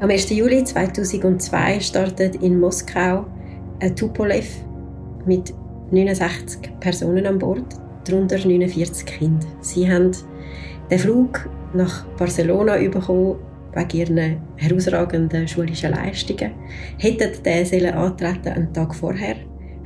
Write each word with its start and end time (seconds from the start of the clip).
Am 0.00 0.08
1. 0.08 0.30
Juli 0.30 0.64
2002 0.64 1.78
startet 1.80 2.36
in 2.36 2.58
Moskau 2.58 3.26
ein 3.80 3.94
Tupolev 3.94 4.48
mit 5.26 5.52
69 5.90 6.70
Personen 6.80 7.26
an 7.26 7.38
Bord, 7.38 7.66
darunter 8.08 8.38
49 8.38 9.04
Kinder. 9.04 9.46
Sie 9.60 9.92
haben 9.92 10.12
den 10.90 10.98
Flug 10.98 11.50
nach 11.74 12.06
Barcelona 12.16 12.78
bekommen 12.78 13.36
wegen 13.74 13.98
ihren 13.98 14.40
herausragenden 14.56 15.46
schulischen 15.46 15.90
Leistungen. 15.90 16.52
Hätten 16.96 17.42
den 17.44 17.92
antreten 17.92 18.52
einen 18.54 18.72
Tag 18.72 18.94
vorher, 18.94 19.36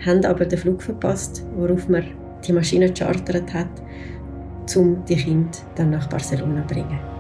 haben 0.06 0.24
aber 0.24 0.46
den 0.46 0.60
Flug 0.60 0.80
verpasst, 0.80 1.44
worauf 1.56 1.88
man 1.88 2.04
die 2.46 2.52
Maschine 2.52 2.86
gechartert 2.86 3.52
hat, 3.52 3.82
um 4.76 5.04
die 5.06 5.16
Kinder 5.16 5.58
dann 5.74 5.90
nach 5.90 6.08
Barcelona 6.08 6.64
zu 6.68 6.72
bringen. 6.72 7.13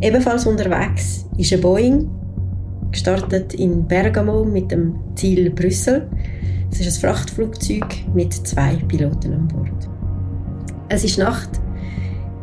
Ebenfalls 0.00 0.46
unterwegs 0.46 1.26
ist 1.38 1.52
ein 1.54 1.60
Boeing, 1.62 2.10
gestartet 2.92 3.54
in 3.54 3.86
Bergamo 3.86 4.44
mit 4.44 4.70
dem 4.70 4.94
Ziel 5.14 5.48
Brüssel. 5.50 6.06
Es 6.70 6.80
ist 6.80 6.96
ein 6.96 7.08
Frachtflugzeug 7.08 7.86
mit 8.12 8.34
zwei 8.34 8.76
Piloten 8.88 9.32
an 9.32 9.48
Bord. 9.48 9.88
Es 10.90 11.02
ist 11.02 11.18
Nacht. 11.18 11.48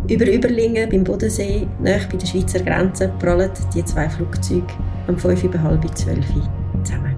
Über 0.09 0.29
Überlingen 0.29 0.89
beim 0.89 1.03
Bodensee, 1.03 1.67
nahe 1.79 2.01
bei 2.11 2.17
der 2.17 2.25
Schweizer 2.25 2.59
Grenze, 2.59 3.09
prallen 3.19 3.51
die 3.73 3.85
zwei 3.85 4.09
Flugzeuge 4.09 4.67
um 5.07 5.15
5.30 5.15 5.93
12 5.93 6.21
zusammen. 6.83 7.12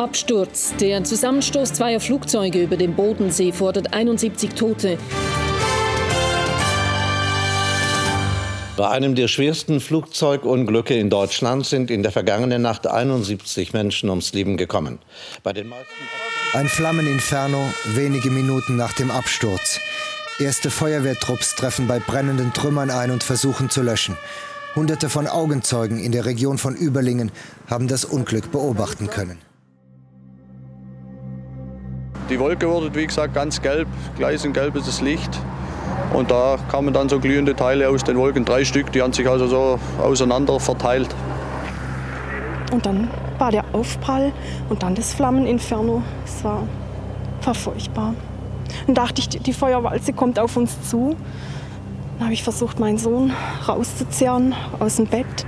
Absturz. 0.00 0.72
Der 0.80 1.04
Zusammenstoß 1.04 1.74
zweier 1.74 2.00
Flugzeuge 2.00 2.62
über 2.62 2.78
dem 2.78 2.94
Bodensee 2.94 3.52
fordert 3.52 3.92
71 3.92 4.54
Tote. 4.54 4.96
Bei 8.78 8.88
einem 8.88 9.14
der 9.14 9.28
schwersten 9.28 9.78
Flugzeugunglücke 9.78 10.94
in 10.94 11.10
Deutschland 11.10 11.66
sind 11.66 11.90
in 11.90 12.02
der 12.02 12.12
vergangenen 12.12 12.62
Nacht 12.62 12.86
71 12.86 13.74
Menschen 13.74 14.08
ums 14.08 14.32
Leben 14.32 14.56
gekommen. 14.56 15.00
Bei 15.42 15.52
den 15.52 15.68
meisten 15.68 15.92
Ein 16.54 16.68
Flammeninferno 16.68 17.62
wenige 17.94 18.30
Minuten 18.30 18.76
nach 18.76 18.94
dem 18.94 19.10
Absturz. 19.10 19.80
Erste 20.38 20.70
Feuerwehrtrupps 20.70 21.56
treffen 21.56 21.86
bei 21.86 21.98
brennenden 21.98 22.54
Trümmern 22.54 22.90
ein 22.90 23.10
und 23.10 23.22
versuchen 23.22 23.68
zu 23.68 23.82
löschen. 23.82 24.16
Hunderte 24.74 25.10
von 25.10 25.26
Augenzeugen 25.26 26.02
in 26.02 26.12
der 26.12 26.24
Region 26.24 26.56
von 26.56 26.74
Überlingen 26.74 27.30
haben 27.68 27.86
das 27.86 28.06
Unglück 28.06 28.50
beobachten 28.50 29.10
können. 29.10 29.49
Die 32.30 32.38
Wolke 32.38 32.70
wurde, 32.70 32.94
wie 32.94 33.06
gesagt, 33.06 33.34
ganz 33.34 33.60
gelb, 33.60 33.88
gleisengelbes 34.16 35.00
Licht. 35.00 35.40
Und 36.12 36.30
da 36.30 36.58
kamen 36.70 36.94
dann 36.94 37.08
so 37.08 37.18
glühende 37.18 37.56
Teile 37.56 37.88
aus 37.88 38.04
den 38.04 38.16
Wolken, 38.16 38.44
drei 38.44 38.64
Stück, 38.64 38.92
die 38.92 39.02
haben 39.02 39.12
sich 39.12 39.28
also 39.28 39.48
so 39.48 39.80
auseinander 40.00 40.60
verteilt. 40.60 41.08
Und 42.72 42.86
dann 42.86 43.10
war 43.38 43.50
der 43.50 43.64
Aufprall 43.72 44.32
und 44.68 44.84
dann 44.84 44.94
das 44.94 45.12
Flammeninferno. 45.12 46.02
Es 46.24 46.44
war, 46.44 46.68
war. 47.94 48.14
Dann 48.86 48.94
dachte 48.94 49.20
ich, 49.20 49.28
die 49.28 49.52
Feuerwalze 49.52 50.12
kommt 50.12 50.38
auf 50.38 50.56
uns 50.56 50.88
zu. 50.88 51.16
Dann 52.18 52.26
habe 52.26 52.34
ich 52.34 52.44
versucht, 52.44 52.78
meinen 52.78 52.98
Sohn 52.98 53.32
rauszuzerren 53.66 54.54
aus 54.78 54.96
dem 54.96 55.06
Bett. 55.06 55.46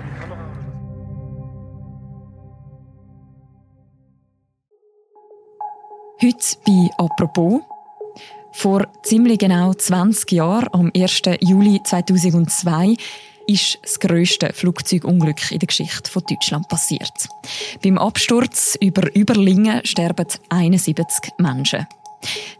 Heute 6.22 6.56
bei 6.64 6.88
«Apropos» 6.98 7.62
Vor 8.52 8.86
ziemlich 9.02 9.40
genau 9.40 9.74
20 9.74 10.30
Jahren, 10.30 10.68
am 10.70 10.92
1. 10.94 11.22
Juli 11.40 11.80
2002, 11.82 12.94
ist 13.48 13.80
das 13.82 13.98
grösste 13.98 14.52
Flugzeugunglück 14.52 15.50
in 15.50 15.58
der 15.58 15.66
Geschichte 15.66 16.08
von 16.08 16.22
Deutschland 16.28 16.68
passiert. 16.68 17.28
Beim 17.82 17.98
Absturz 17.98 18.78
über 18.80 19.12
Überlingen 19.16 19.84
sterben 19.84 20.28
71 20.48 21.32
Menschen. 21.38 21.88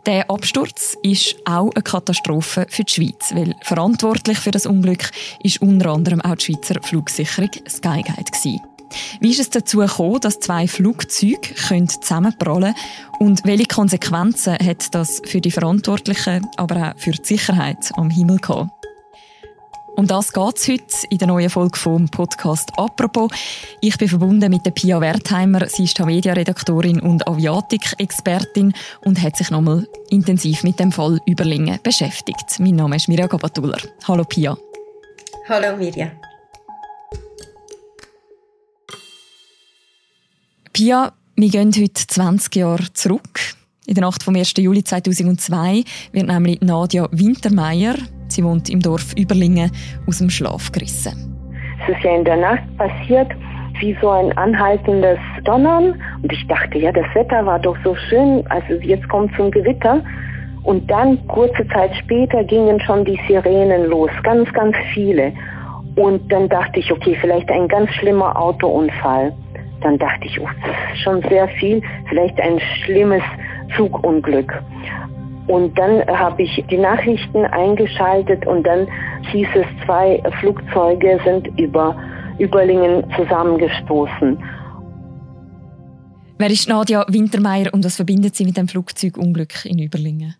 Der 0.06 0.29
Absturz 0.29 0.97
ist 1.05 1.37
auch 1.44 1.71
eine 1.73 1.84
Katastrophe 1.84 2.67
für 2.69 2.83
die 2.83 2.93
Schweiz, 2.93 3.33
weil 3.33 3.55
verantwortlich 3.62 4.39
für 4.39 4.50
das 4.50 4.67
Unglück 4.67 5.12
ist 5.44 5.62
unter 5.62 5.91
anderem 5.91 6.21
auch 6.21 6.34
die 6.34 6.47
Schweizer 6.47 6.83
Flugsicherung 6.83 7.50
Skyguide 7.69 8.25
gewesen. 8.25 8.72
Wie 9.21 9.31
ist 9.31 9.41
es 9.41 9.51
dazu 9.51 9.79
gekommen, 9.79 10.21
dass 10.21 10.41
zwei 10.41 10.67
Flugzeuge 10.67 11.55
zusammenprallen 11.55 12.75
können 12.75 13.21
und 13.21 13.45
welche 13.45 13.67
Konsequenzen 13.67 14.55
hat 14.55 14.95
das 14.95 15.23
für 15.25 15.41
die 15.41 15.51
Verantwortlichen, 15.51 16.47
aber 16.57 16.91
auch 16.91 16.99
für 16.99 17.13
die 17.13 17.25
Sicherheit 17.25 17.91
am 17.97 18.11
Himmel 18.11 18.39
gehabt? 18.39 18.71
Um 19.95 20.07
das 20.07 20.33
geht 20.33 20.57
es 20.57 20.69
heute 20.69 21.07
in 21.11 21.19
der 21.19 21.29
neuen 21.29 21.51
Folge 21.51 21.79
vom 21.79 22.09
Podcast 22.09 22.71
«Apropos». 22.79 23.31
Ich 23.83 23.99
bin 23.99 24.09
verbunden 24.09 24.51
mit 24.51 24.65
der 24.65 24.71
Pia 24.71 25.01
Wertheimer. 25.01 25.69
Sie 25.69 25.85
ist 25.85 26.01
Media-Redaktorin 26.01 26.99
und 27.01 27.29
Aviatik-Expertin 27.29 28.73
und 29.05 29.23
hat 29.23 29.37
sich 29.37 29.51
nochmal 29.51 29.87
intensiv 30.09 30.63
mit 30.63 30.81
dem 30.81 30.93
Fall 30.93 31.21
Überlingen 31.27 31.79
beschäftigt. 31.83 32.59
Mein 32.59 32.77
Name 32.77 32.97
ist 32.97 33.09
Mirja 33.09 33.27
Gabatuller. 33.27 33.79
Hallo 34.09 34.25
Pia. 34.25 34.57
Hallo 35.49 35.77
Mirja. 35.77 36.11
Pia, 40.72 41.12
wir 41.37 41.50
gehen 41.50 41.71
heute 41.77 42.06
20 42.06 42.56
Jahre 42.56 42.91
zurück. 42.94 43.41
In 43.87 43.94
der 43.94 44.05
Nacht 44.05 44.22
vom 44.22 44.34
1. 44.34 44.55
Juli 44.56 44.83
2002 44.83 45.84
wird 46.12 46.27
nämlich 46.27 46.62
Nadia 46.62 47.09
Wintermeyer, 47.10 47.94
sie 48.28 48.43
wohnt 48.43 48.71
im 48.71 48.81
Dorf 48.81 49.12
Überlingen, 49.15 49.71
aus 50.06 50.19
dem 50.19 50.31
Schlaf 50.31 50.72
gerissen. 50.72 51.37
Es 51.82 51.94
ist 51.94 52.03
ja 52.03 52.16
in 52.16 52.25
der 52.25 52.38
Nacht 52.38 52.62
passiert, 52.78 53.31
wie 53.81 53.94
so 54.00 54.09
ein 54.09 54.32
anhaltendes 54.38 55.19
Donnern. 55.44 56.00
Und 56.22 56.32
ich 56.32 56.47
dachte, 56.47 56.78
ja, 56.78 56.91
das 56.91 57.06
Wetter 57.15 57.44
war 57.44 57.59
doch 57.59 57.77
so 57.84 57.94
schön, 58.09 58.43
also 58.49 58.72
jetzt 58.82 59.06
kommt 59.11 59.37
zum 59.37 59.50
Gewitter. 59.50 60.03
Und 60.62 60.91
dann, 60.91 61.27
kurze 61.28 61.69
Zeit 61.69 61.94
später, 61.97 62.44
gingen 62.44 62.81
schon 62.81 63.05
die 63.05 63.21
Sirenen 63.28 63.91
los, 63.91 64.11
ganz, 64.22 64.50
ganz 64.55 64.75
viele. 64.94 65.34
Und 65.97 66.32
dann 66.32 66.49
dachte 66.49 66.81
ich, 66.81 66.91
okay, 66.91 67.15
vielleicht 67.21 67.50
ein 67.50 67.69
ganz 67.69 67.91
schlimmer 67.91 68.41
Autounfall. 68.41 69.34
Dann 69.82 69.98
dachte 69.98 70.26
ich, 70.26 70.41
oh, 70.41 70.48
das 70.65 70.94
ist 70.94 71.03
schon 71.03 71.22
sehr 71.28 71.48
viel, 71.48 71.82
vielleicht 72.09 72.38
ein 72.41 72.60
schlimmes 72.84 73.22
Zugunglück. 73.76 74.53
Und 75.48 75.76
dann 75.76 76.06
habe 76.06 76.43
ich 76.43 76.65
die 76.70 76.78
Nachrichten 76.78 77.44
eingeschaltet 77.47 78.47
und 78.47 78.65
dann 78.65 78.87
hieß 79.32 79.48
es, 79.54 79.66
zwei 79.84 80.22
Flugzeuge 80.41 81.19
sind 81.25 81.48
über 81.59 81.97
Überlingen 82.38 83.04
zusammengestoßen. 83.16 84.38
Wer 86.38 86.50
ist 86.50 86.69
Nadja 86.69 87.04
Wintermeyer 87.09 87.72
und 87.72 87.84
was 87.84 87.97
verbindet 87.97 88.34
sie 88.34 88.44
mit 88.44 88.56
dem 88.56 88.69
Flugzeugunglück 88.69 89.64
in 89.64 89.78
Überlingen? 89.78 90.34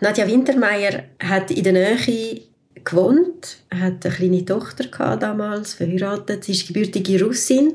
Nadja 0.00 0.26
Wintermeyer 0.26 1.04
hat 1.22 1.50
in 1.50 1.64
der 1.64 1.72
Nähe 1.72 2.42
gewohnt, 2.84 3.58
hat 3.70 4.04
eine 4.04 4.14
kleine 4.14 4.44
Tochter 4.44 5.16
damals, 5.16 5.74
verheiratet. 5.74 6.44
Sie 6.44 6.52
ist 6.52 6.66
gebürtige 6.66 7.24
Russin 7.24 7.74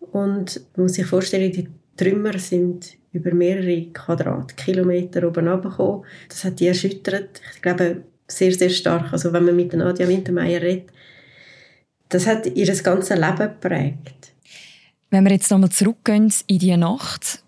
und 0.00 0.60
man 0.76 0.84
muss 0.84 0.94
sich 0.94 1.06
vorstellen, 1.06 1.52
die 1.52 1.68
Trümmer 1.96 2.38
sind 2.38 2.96
über 3.12 3.32
mehrere 3.32 3.86
Quadratkilometer 3.92 5.26
oben 5.26 5.48
runtergekommen. 5.48 6.04
Das 6.28 6.44
hat 6.44 6.60
die 6.60 6.66
erschüttert. 6.66 7.40
Ich 7.54 7.62
glaube, 7.62 8.02
sehr, 8.28 8.52
sehr 8.52 8.70
stark. 8.70 9.12
Also 9.12 9.32
wenn 9.32 9.44
man 9.44 9.56
mit 9.56 9.72
Nadia 9.72 10.06
Wintermeyer 10.06 10.60
redet, 10.60 10.90
das 12.08 12.26
hat 12.26 12.46
ihr 12.46 12.66
das 12.66 12.84
ganze 12.84 13.14
Leben 13.14 13.38
geprägt. 13.38 14.32
Wenn 15.10 15.24
wir 15.24 15.32
jetzt 15.32 15.50
nochmal 15.50 15.70
zurückgehen 15.70 16.32
in 16.46 16.58
die 16.58 16.76
Nacht, 16.76 17.42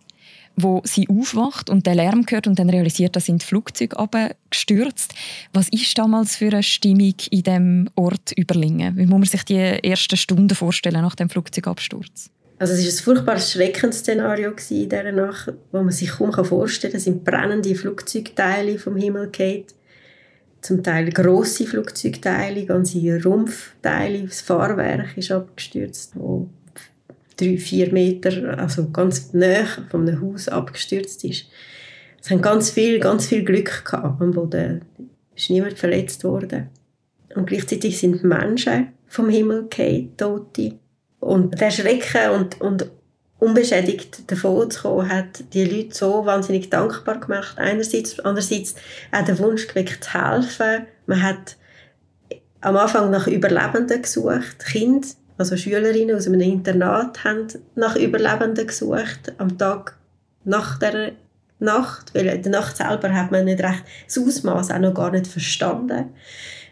wo 0.57 0.83
sie 0.85 1.09
aufwacht 1.09 1.71
und 1.71 1.87
den 1.87 1.95
Lärm 1.95 2.25
hört 2.29 2.47
und 2.47 2.59
dann 2.59 2.71
realisiert, 2.71 3.15
dass 3.15 3.27
sind 3.27 3.45
Flugzeuge 3.45 3.97
abgestürzt. 3.97 5.15
Was 5.53 5.69
ist 5.69 5.97
damals 5.97 6.37
für 6.37 6.49
eine 6.49 6.63
Stimmung 6.63 7.15
in 7.31 7.43
dem 7.43 7.91
Ort 7.95 8.33
Überlingen? 8.37 8.97
Wie 8.97 9.07
muss 9.07 9.19
man 9.19 9.25
sich 9.25 9.45
die 9.45 9.55
ersten 9.55 10.17
Stunden 10.17 10.55
vorstellen 10.55 11.03
nach 11.03 11.15
dem 11.15 11.31
Flugzeugabsturz? 11.31 12.31
Also 12.59 12.73
es 12.75 12.81
war 12.81 12.91
ein 12.91 13.05
furchtbares 13.05 13.53
Schreckensszenario 13.53 14.51
in 14.51 14.89
dieser 14.89 15.13
Nacht, 15.13 15.53
wo 15.71 15.79
man 15.79 15.93
sich 15.93 16.11
kaum 16.11 16.33
vorstellen 16.33 16.93
kann. 16.93 16.99
Es 16.99 17.05
sind 17.05 17.25
brennende 17.25 17.75
Flugzeugteile 17.75 18.79
vom 18.79 18.97
Himmel 18.97 19.31
gefallen. 19.31 19.65
Zum 20.61 20.83
Teil 20.83 21.11
grosse 21.11 21.67
Flugzeugteile, 21.67 22.67
ganze 22.67 23.23
Rumpfteile. 23.23 24.25
Das 24.25 24.41
Fahrwerk 24.41 25.17
ist 25.17 25.31
abgestürzt, 25.31 26.13
wo 26.17 26.49
drei, 27.37 27.57
vier 27.59 27.93
Meter, 27.93 28.59
also 28.59 28.91
ganz 28.91 29.33
nah 29.33 29.65
von 29.89 30.09
einem 30.09 30.21
Haus 30.21 30.49
abgestürzt 30.49 31.23
ist. 31.25 31.47
Es 32.21 32.31
haben 32.31 32.43
ganz 32.43 32.71
viel, 32.71 32.99
ganz 32.99 33.27
viel 33.27 33.45
Glück 33.45 33.85
gehabt 33.85 34.21
am 34.21 34.33
Boden. 34.33 34.83
Ist 35.37 35.51
niemand 35.51 35.79
verletzt 35.79 36.25
worden. 36.25 36.71
Und 37.37 37.47
gleichzeitig 37.47 38.01
sind 38.01 38.25
Menschen 38.25 38.89
vom 39.07 39.29
Himmel 39.29 39.69
gefallen, 39.69 40.17
Tote. 40.17 40.73
Und 41.21 41.61
der 41.61 41.71
Schrecken 41.71 42.31
und, 42.31 42.61
und 42.61 42.91
unbeschädigt 43.39 44.31
davon 44.31 44.71
zu 44.71 44.83
kommen, 44.83 45.09
hat 45.09 45.45
die 45.53 45.65
Leute 45.65 45.95
so 45.95 46.27
wahnsinnig 46.27 46.71
dankbar 46.71 47.21
gemacht. 47.21 47.59
Einerseits, 47.59 48.19
andererseits 48.21 48.75
auch 49.13 49.25
den 49.25 49.39
Wunsch 49.39 49.69
geweckt, 49.69 50.05
zu 50.05 50.15
helfen. 50.15 50.87
Man 51.07 51.23
hat 51.23 51.57
am 52.61 52.77
Anfang 52.77 53.11
nach 53.11 53.27
Überlebenden 53.27 54.03
gesucht. 54.03 54.65
Kinder, 54.65 55.07
also 55.39 55.57
Schülerinnen 55.57 56.17
aus 56.17 56.27
einem 56.27 56.41
Internat, 56.41 57.23
haben 57.25 57.47
nach 57.75 57.97
Überlebenden 57.97 58.67
gesucht. 58.67 59.33
Am 59.39 59.57
Tag 59.57 59.97
nach 60.45 60.79
der 60.79 61.13
Nacht, 61.61 62.15
weil 62.15 62.27
in 62.27 62.43
der 62.43 62.53
Nacht 62.53 62.77
selber 62.77 63.13
hat 63.13 63.31
man 63.31 63.45
nicht 63.45 63.63
recht 63.63 63.85
das 64.07 64.19
Ausmaß 64.19 64.71
auch 64.71 64.79
noch 64.79 64.95
gar 64.95 65.11
nicht 65.11 65.27
verstanden. 65.27 66.11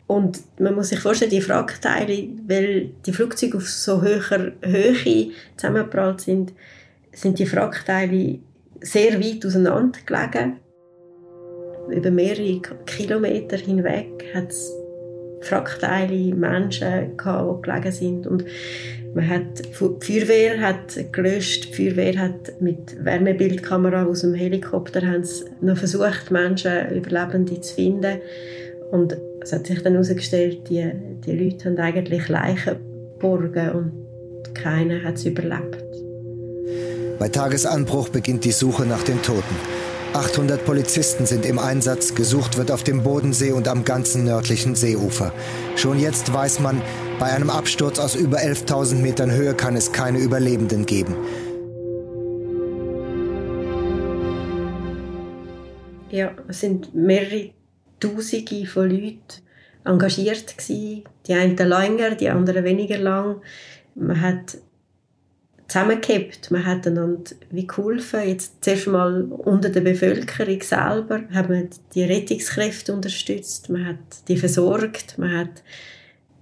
Und 0.06 0.40
man 0.60 0.74
muss 0.74 0.90
sich 0.90 1.00
vorstellen, 1.00 1.30
die 1.30 1.46
Wrackteile, 1.46 2.28
weil 2.46 2.90
die 3.04 3.12
Flugzeuge 3.12 3.56
auf 3.56 3.68
so 3.68 4.02
hoher 4.02 4.52
Höhe 4.62 5.30
zusammengeprallt 5.56 6.20
sind, 6.20 6.52
sind 7.12 7.38
die 7.38 7.50
Wrackteile 7.50 8.38
sehr 8.80 9.20
weit 9.20 9.44
auseinander 9.44 9.98
gelegen. 10.06 10.60
Über 11.90 12.10
mehrere 12.10 12.60
Kilometer 12.84 13.56
hinweg 13.56 14.24
hat 14.34 14.50
es 14.50 14.72
Wrackteile, 15.48 16.34
Menschen 16.34 17.16
gehabt, 17.16 17.66
die 17.66 17.70
gelegen 17.70 17.92
sind. 17.92 18.26
Und 18.26 18.44
man 19.14 19.28
hat, 19.28 19.64
die 19.64 19.72
Feuerwehr 19.72 20.60
hat 20.60 21.12
gelöscht, 21.12 21.68
die 21.68 21.90
Feuerwehr 21.90 22.20
hat 22.20 22.60
mit 22.60 23.04
Wärmebildkamera 23.04 24.04
aus 24.04 24.20
dem 24.20 24.34
Helikopter 24.34 25.00
noch 25.60 25.76
versucht, 25.76 26.30
Menschen, 26.30 26.90
Überlebende 26.90 27.60
zu 27.60 27.74
finden. 27.74 28.18
Und 28.90 29.16
es 29.46 29.52
hat 29.52 29.68
sich 29.68 29.80
dann 29.80 29.92
herausgestellt, 29.92 30.68
die, 30.68 30.90
die 31.24 31.32
Leute 31.32 31.66
haben 31.66 31.78
eigentlich 31.78 32.28
Leichen 32.28 32.78
geborgen 33.12 33.70
und 33.70 34.54
keiner 34.54 35.04
hat 35.04 35.14
es 35.14 35.24
überlebt. 35.24 35.84
Bei 37.20 37.28
Tagesanbruch 37.28 38.08
beginnt 38.08 38.44
die 38.44 38.50
Suche 38.50 38.84
nach 38.84 39.04
den 39.04 39.22
Toten. 39.22 39.54
800 40.14 40.64
Polizisten 40.64 41.26
sind 41.26 41.46
im 41.46 41.60
Einsatz, 41.60 42.16
gesucht 42.16 42.56
wird 42.56 42.72
auf 42.72 42.82
dem 42.82 43.04
Bodensee 43.04 43.52
und 43.52 43.68
am 43.68 43.84
ganzen 43.84 44.24
nördlichen 44.24 44.74
Seeufer. 44.74 45.32
Schon 45.76 46.00
jetzt 46.00 46.32
weiß 46.32 46.58
man, 46.58 46.82
bei 47.20 47.26
einem 47.26 47.50
Absturz 47.50 48.00
aus 48.00 48.16
über 48.16 48.38
11.000 48.38 48.96
Metern 48.96 49.30
Höhe 49.30 49.54
kann 49.54 49.76
es 49.76 49.92
keine 49.92 50.18
Überlebenden 50.18 50.86
geben. 50.86 51.14
Ja, 56.10 56.32
es 56.48 56.60
sind 56.60 56.94
mehrere 56.94 57.50
Tausende 58.00 58.66
von 58.66 58.90
Leuten 58.90 59.42
engagiert 59.84 60.56
gewesen. 60.58 61.04
Die 61.26 61.34
einen 61.34 61.56
länger, 61.56 62.14
die 62.14 62.28
anderen 62.28 62.64
weniger 62.64 62.98
lang. 62.98 63.40
Man 63.94 64.20
hat 64.20 64.58
zusammengehabt. 65.68 66.50
Man 66.50 66.64
hat 66.64 66.86
einander 66.86 67.32
wie 67.50 67.66
geholfen. 67.66 68.28
Jetzt 68.28 68.64
zuerst 68.64 68.86
mal 68.86 69.22
unter 69.22 69.68
der 69.68 69.80
Bevölkerung 69.80 70.62
selber 70.62 71.22
hat 71.32 71.48
man 71.48 71.68
die 71.94 72.04
Rettungskräfte 72.04 72.92
unterstützt, 72.92 73.68
man 73.70 73.86
hat 73.86 74.28
die 74.28 74.36
versorgt, 74.36 75.18
man 75.18 75.36
hat 75.36 75.62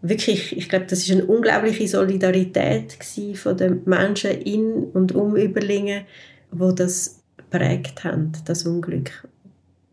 wirklich, 0.03 0.56
ich 0.56 0.69
glaube, 0.69 0.87
das 0.87 1.01
ist 1.01 1.11
eine 1.11 1.25
unglaubliche 1.25 1.89
Solidarität 1.89 2.99
von 3.35 3.56
den 3.56 3.83
Menschen 3.87 4.33
in 4.43 4.85
und 4.93 5.12
um 5.12 5.37
Überlingen, 5.37 6.05
wo 6.51 6.73
das 6.73 7.23
prägt 7.51 8.05
haben, 8.05 8.33
das 8.45 8.67
Unglück, 8.67 9.27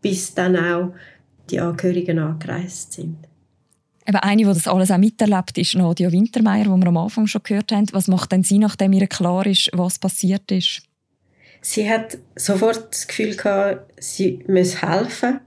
bis 0.02 0.34
dann 0.34 0.56
auch 0.56 0.92
die 1.50 1.60
Angehörigen 1.60 2.18
angereist 2.18 2.92
sind. 2.92 3.18
Eben 4.06 4.18
eine, 4.18 4.36
die 4.36 4.44
das 4.44 4.66
alles 4.66 4.90
auch 4.90 4.98
miterlebt, 4.98 5.56
ist 5.58 5.76
Nadia 5.76 6.10
Wintermeyer, 6.10 6.64
die 6.64 6.70
wir 6.70 6.86
am 6.88 6.96
Anfang 6.96 7.26
schon 7.26 7.42
gehört 7.44 7.70
haben. 7.70 7.86
Was 7.92 8.08
macht 8.08 8.32
denn 8.32 8.42
sie, 8.42 8.58
nachdem 8.58 8.92
ihr 8.92 9.06
klar 9.06 9.46
ist, 9.46 9.70
was 9.72 9.98
passiert 9.98 10.50
ist? 10.50 10.82
Sie 11.60 11.88
hat 11.88 12.18
sofort 12.34 12.88
das 12.90 13.06
Gefühl 13.06 13.36
gehabt, 13.36 13.92
sie 14.02 14.44
muss 14.48 14.82
helfen. 14.82 15.40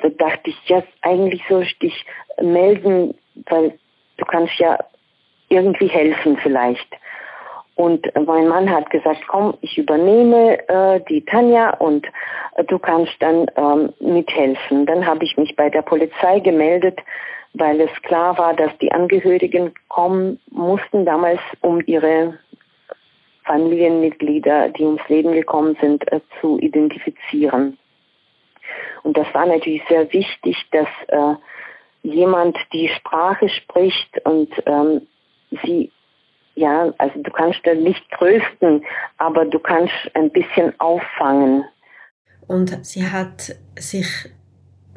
Da 0.00 0.08
dachte 0.08 0.50
ich, 0.50 0.56
ja, 0.66 0.82
eigentlich 1.02 1.42
soll 1.48 1.62
ich 1.62 1.78
dich 1.78 2.04
melden, 2.42 3.14
weil 3.48 3.78
du 4.16 4.24
kannst 4.24 4.54
ja 4.58 4.78
irgendwie 5.48 5.88
helfen 5.88 6.36
vielleicht. 6.42 6.86
Und 7.78 8.06
mein 8.26 8.48
Mann 8.48 8.68
hat 8.68 8.90
gesagt, 8.90 9.20
komm, 9.28 9.54
ich 9.60 9.78
übernehme 9.78 10.58
äh, 10.68 11.00
die 11.08 11.24
Tanja 11.24 11.70
und 11.76 12.06
äh, 12.56 12.64
du 12.64 12.78
kannst 12.78 13.12
dann 13.20 13.46
ähm, 13.56 13.92
mithelfen. 14.00 14.84
Dann 14.84 15.06
habe 15.06 15.24
ich 15.24 15.36
mich 15.36 15.54
bei 15.54 15.70
der 15.70 15.82
Polizei 15.82 16.40
gemeldet 16.40 16.98
weil 17.54 17.80
es 17.80 17.90
klar 18.02 18.38
war, 18.38 18.54
dass 18.54 18.76
die 18.78 18.92
Angehörigen 18.92 19.72
kommen 19.88 20.38
mussten 20.50 21.04
damals, 21.04 21.40
um 21.60 21.80
ihre 21.86 22.38
Familienmitglieder, 23.44 24.68
die 24.70 24.84
ums 24.84 25.08
Leben 25.08 25.32
gekommen 25.32 25.76
sind, 25.80 26.10
äh, 26.12 26.20
zu 26.40 26.58
identifizieren. 26.58 27.78
Und 29.02 29.16
das 29.16 29.32
war 29.32 29.46
natürlich 29.46 29.82
sehr 29.88 30.12
wichtig, 30.12 30.56
dass 30.70 30.88
äh, 31.08 31.34
jemand 32.02 32.56
die 32.72 32.88
Sprache 32.88 33.48
spricht 33.48 34.20
und 34.24 34.50
ähm, 34.66 35.06
sie, 35.62 35.90
ja, 36.58 36.92
also 36.98 37.22
du 37.22 37.30
kannst 37.30 37.60
da 37.64 37.74
nicht 37.74 38.02
trösten, 38.10 38.84
aber 39.16 39.44
du 39.44 39.58
kannst 39.58 39.94
ein 40.14 40.30
bisschen 40.30 40.72
auffangen. 40.78 41.64
Und 42.46 42.84
sie 42.84 43.06
hat 43.06 43.56
sich 43.78 44.08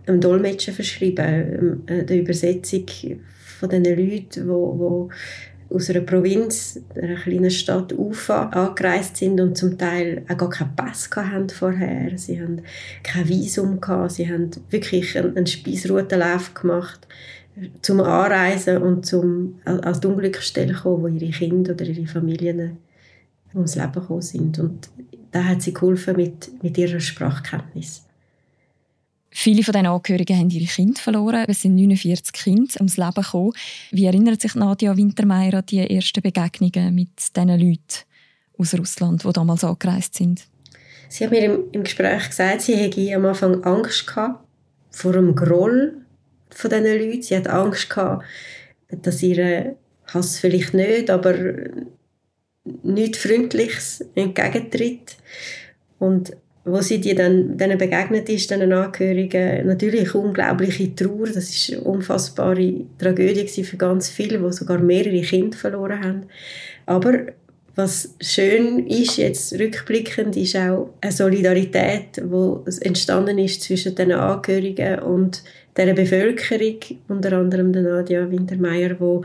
einem 0.08 0.22
Dolmetscher 0.22 0.72
verschrieben, 0.72 1.84
ähm, 1.88 2.06
der 2.08 2.18
Übersetzung 2.18 2.86
von 3.60 3.70
den 3.70 3.84
Leuten, 3.84 4.50
wo, 4.50 4.80
wo 4.80 5.10
aus 5.74 5.90
einer 5.90 6.02
Provinz, 6.02 6.80
einer 6.96 7.16
kleinen 7.16 7.52
Stadt 7.52 7.94
Ufa, 7.94 8.50
angereist 8.50 9.18
sind 9.18 9.40
und 9.40 9.58
zum 9.58 9.78
Teil 9.78 10.24
auch 10.30 10.38
gar 10.38 10.50
keinen 10.50 10.76
Pass 10.76 11.10
hatten 11.16 11.50
vorher. 11.50 12.18
Sie 12.18 12.42
haben 12.42 12.62
kein 13.04 13.28
Visum 13.28 13.80
gehabt. 13.80 14.12
Sie 14.14 14.32
haben 14.32 14.52
wirklich 14.70 15.18
einen, 15.18 15.38
einen 15.38 15.48
Speisroutenlauf 15.48 16.54
gemacht 16.54 17.08
zum 17.82 18.00
Anreisen 18.02 18.78
und 18.82 19.06
zum 19.06 19.60
als 19.66 20.04
Unglücksstelle 20.04 20.74
kommen, 20.74 21.04
wo 21.04 21.08
ihre 21.08 21.32
Kinder 21.32 21.74
oder 21.74 21.86
ihre 21.86 22.08
Familien 22.08 22.78
ums 23.54 23.76
Leben 23.76 23.94
gekommen 23.94 24.22
sind. 24.22 24.60
Und 24.60 24.90
da 25.32 25.44
hat 25.44 25.62
sie 25.62 25.74
geholfen 25.74 26.16
mit, 26.16 26.64
mit 26.64 26.78
ihrer 26.78 27.00
Sprachkenntnis. 27.00 28.04
Viele 29.34 29.64
von 29.64 29.72
diesen 29.72 29.88
Angehörigen 29.88 30.38
haben 30.38 30.50
ihre 30.50 30.66
Kinder 30.66 31.00
verloren. 31.02 31.46
Es 31.48 31.62
sind 31.62 31.76
49 31.76 32.34
Kinder 32.34 32.74
ums 32.78 32.98
Leben 32.98 33.14
gekommen. 33.14 33.54
Wie 33.92 34.06
erinnert 34.06 34.42
sich 34.42 34.56
Nadia 34.56 34.96
Wintermeyer 34.96 35.56
an 35.56 35.66
die 35.66 35.80
ersten 35.80 36.22
Begegnungen 36.22 36.94
mit 36.94 37.10
diesen 37.36 37.48
Leuten 37.48 38.06
aus 38.58 38.78
Russland, 38.78 39.24
die 39.24 39.32
damals 39.32 39.64
angereist 39.64 40.16
sind? 40.16 40.46
Sie 41.08 41.24
hat 41.24 41.32
mir 41.32 41.44
im, 41.72 41.84
Gespräch 41.84 42.28
gesagt, 42.28 42.62
sie 42.62 42.76
hätte 42.76 43.16
am 43.16 43.26
Anfang 43.26 43.64
Angst 43.64 44.06
gehabt 44.06 44.46
vor 44.92 45.14
dem 45.14 45.34
Groll 45.34 46.06
von 46.50 46.70
diesen 46.70 46.86
Leuten. 46.86 47.22
Sie 47.22 47.36
hat 47.36 47.48
Angst 47.48 47.90
gehabt, 47.90 48.26
dass 48.90 49.24
ihre 49.24 49.78
Hass 50.08 50.40
vielleicht 50.40 50.74
nicht, 50.74 51.10
aber 51.10 51.34
nichts 52.84 53.18
Freundliches 53.18 54.06
entgegentritt. 54.16 55.18
Und 56.00 56.34
wo 56.64 56.80
sie 56.82 57.02
die 57.02 57.16
dann, 57.16 57.58
denen 57.58 57.78
begegnet 57.78 58.30
ist, 58.30 58.52
diesen 58.52 58.72
Angehörigen, 58.72 59.66
natürlich 59.66 60.14
unglaubliche 60.14 60.94
Trauer, 60.94 61.28
das 61.28 61.50
ist 61.50 61.74
eine 61.74 61.82
unfassbare 61.82 62.74
Tragödie 63.00 63.64
für 63.64 63.78
ganz 63.78 64.10
viele, 64.10 64.38
die 64.38 64.54
sogar 64.54 64.78
mehrere 64.78 65.22
Kinder 65.22 65.58
verloren 65.58 66.04
haben. 66.04 66.24
Aber 66.86 67.26
was 67.76 68.16
schön 68.22 68.86
ist, 68.88 69.18
jetzt 69.18 69.54
rückblickend, 69.54 70.36
ist 70.36 70.56
auch 70.56 70.90
eine 71.00 71.12
Solidarität, 71.12 72.18
die 72.18 72.86
entstanden 72.86 73.38
ist 73.38 73.64
zwischen 73.64 73.96
den 73.96 74.12
Angehörigen 74.12 75.00
und 75.00 75.44
der 75.78 75.94
Bevölkerung, 75.94 76.78
unter 77.08 77.34
anderem 77.34 77.72
der 77.72 77.84
Nadia 77.84 78.30
Wintermeyer, 78.30 79.00
wo 79.00 79.24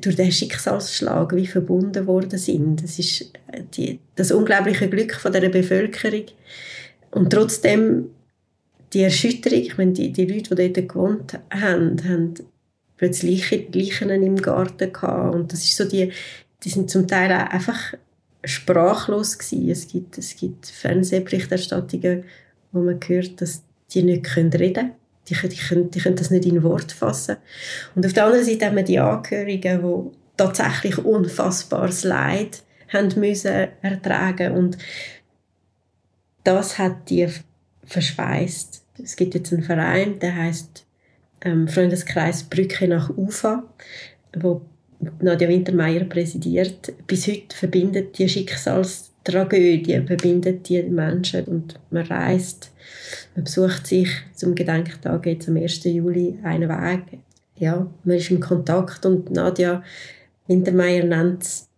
durch 0.00 0.16
den 0.16 0.32
Schicksalsschlag 0.32 1.34
wie 1.34 1.46
verbunden 1.46 2.06
worden 2.06 2.38
sind. 2.38 2.82
Das 2.82 2.98
ist 2.98 3.32
die, 3.76 3.98
das 4.16 4.32
unglaubliche 4.32 4.88
Glück 4.88 5.14
von 5.14 5.32
der 5.32 5.48
Bevölkerung 5.48 6.24
und 7.10 7.30
trotzdem 7.30 8.10
die 8.92 9.02
Erschütterung. 9.02 9.60
Ich 9.60 9.78
meine, 9.78 9.92
die, 9.92 10.12
die 10.12 10.26
Leute, 10.26 10.54
die 10.54 10.72
dort 10.72 10.88
gewohnt 10.88 11.38
haben, 11.50 12.02
haben 12.08 12.34
plötzlich 12.96 13.50
Leichen 13.50 14.10
im 14.10 14.36
Garten 14.36 14.92
gehabt 14.92 15.34
und 15.34 15.52
das 15.52 15.64
ist 15.64 15.76
so 15.76 15.84
die, 15.84 16.12
die 16.62 16.68
sind 16.68 16.90
zum 16.90 17.08
Teil 17.08 17.32
auch 17.32 17.50
einfach 17.50 17.94
sprachlos 18.44 19.38
gewesen. 19.38 19.70
Es 19.70 19.88
gibt, 19.88 20.18
es 20.18 20.36
gibt 20.36 20.66
Fernsehberichterstattungen, 20.66 22.24
wo 22.72 22.80
man 22.80 23.00
hört, 23.06 23.40
dass 23.40 23.62
die 23.92 24.02
nicht 24.02 24.36
reden 24.36 24.50
können 24.50 24.92
die, 25.28 25.34
die, 25.48 25.56
können, 25.56 25.90
die 25.90 26.00
können 26.00 26.16
das 26.16 26.30
nicht 26.30 26.44
in 26.44 26.62
Wort 26.62 26.92
fassen. 26.92 27.36
Und 27.94 28.04
auf 28.04 28.12
der 28.12 28.26
anderen 28.26 28.44
Seite 28.44 28.66
haben 28.66 28.76
wir 28.76 28.82
die 28.82 28.98
Angehörigen, 28.98 29.82
die 29.82 30.16
tatsächlich 30.36 30.98
unfassbares 30.98 32.04
Leid 32.04 32.62
haben 32.92 33.08
müssen 33.20 33.68
ertragen 33.82 34.52
und 34.52 34.78
das 36.44 36.78
hat 36.78 37.10
die 37.10 37.28
verschweißt. 37.84 38.82
Es 39.02 39.16
gibt 39.16 39.34
jetzt 39.34 39.52
einen 39.52 39.62
Verein, 39.62 40.18
der 40.18 40.34
heißt 40.34 40.86
ähm, 41.42 41.68
Freundeskreis 41.68 42.44
Brücke 42.44 42.88
nach 42.88 43.10
Ufa, 43.10 43.64
wo 44.36 44.62
Nadja 45.20 45.48
Wintermeyer 45.48 46.04
präsidiert. 46.04 46.92
Bis 47.06 47.26
heute 47.26 47.56
verbindet 47.56 48.18
die 48.18 48.28
Schicksalstragödie 49.20 50.00
verbindet 50.06 50.68
die 50.68 50.82
Menschen 50.82 51.44
und 51.44 51.74
man 51.90 52.06
reist, 52.06 52.72
man 53.34 53.44
besucht 53.44 53.86
sich 53.86 54.08
zum 54.34 54.54
Gedenktag 54.54 55.26
jetzt 55.26 55.48
am 55.48 55.56
1. 55.56 55.84
Juli 55.84 56.38
einen 56.42 56.68
Weg. 56.68 57.18
Ja, 57.56 57.86
man 58.04 58.16
ist 58.16 58.30
im 58.30 58.40
Kontakt 58.40 59.04
und 59.04 59.30
Nadja 59.30 59.82
Wintermeyer 60.46 61.04
nennt 61.04 61.42
es 61.42 61.68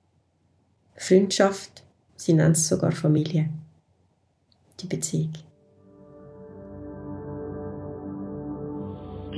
Freundschaft, 0.97 1.83
sie 2.15 2.33
nennt 2.33 2.57
es 2.57 2.69
sogar 2.69 2.93
Familie, 2.93 3.49
die 4.81 4.87
Beziehung. 4.87 5.33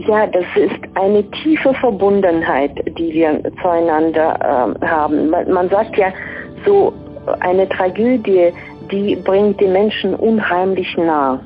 Ja, 0.06 0.26
das 0.26 0.44
ist 0.56 0.96
eine 0.96 1.28
tiefe 1.30 1.72
Verbundenheit, 1.74 2.76
die 2.98 3.12
wir 3.12 3.40
zueinander 3.62 4.76
äh, 4.82 4.86
haben. 4.86 5.30
Man, 5.30 5.50
man 5.50 5.70
sagt 5.70 5.96
ja, 5.96 6.12
so 6.66 6.92
eine 7.40 7.68
Tragödie, 7.68 8.52
die 8.90 9.16
bringt 9.16 9.60
die 9.60 9.66
Menschen 9.66 10.14
unheimlich 10.14 10.96
nah. 10.96 11.40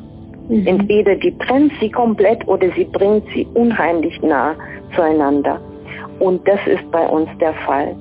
Mhm. 0.48 0.66
Entweder 0.66 1.14
die 1.16 1.36
trennt 1.38 1.72
sie 1.80 1.90
komplett 1.90 2.46
oder 2.48 2.68
sie 2.76 2.84
bringt 2.84 3.24
sie 3.34 3.46
unheimlich 3.54 4.20
nah 4.22 4.54
zueinander. 4.94 5.60
Und 6.20 6.46
das 6.48 6.60
ist 6.66 6.90
bei 6.90 7.06
uns 7.06 7.28
der 7.40 7.54
Fall. 7.66 7.94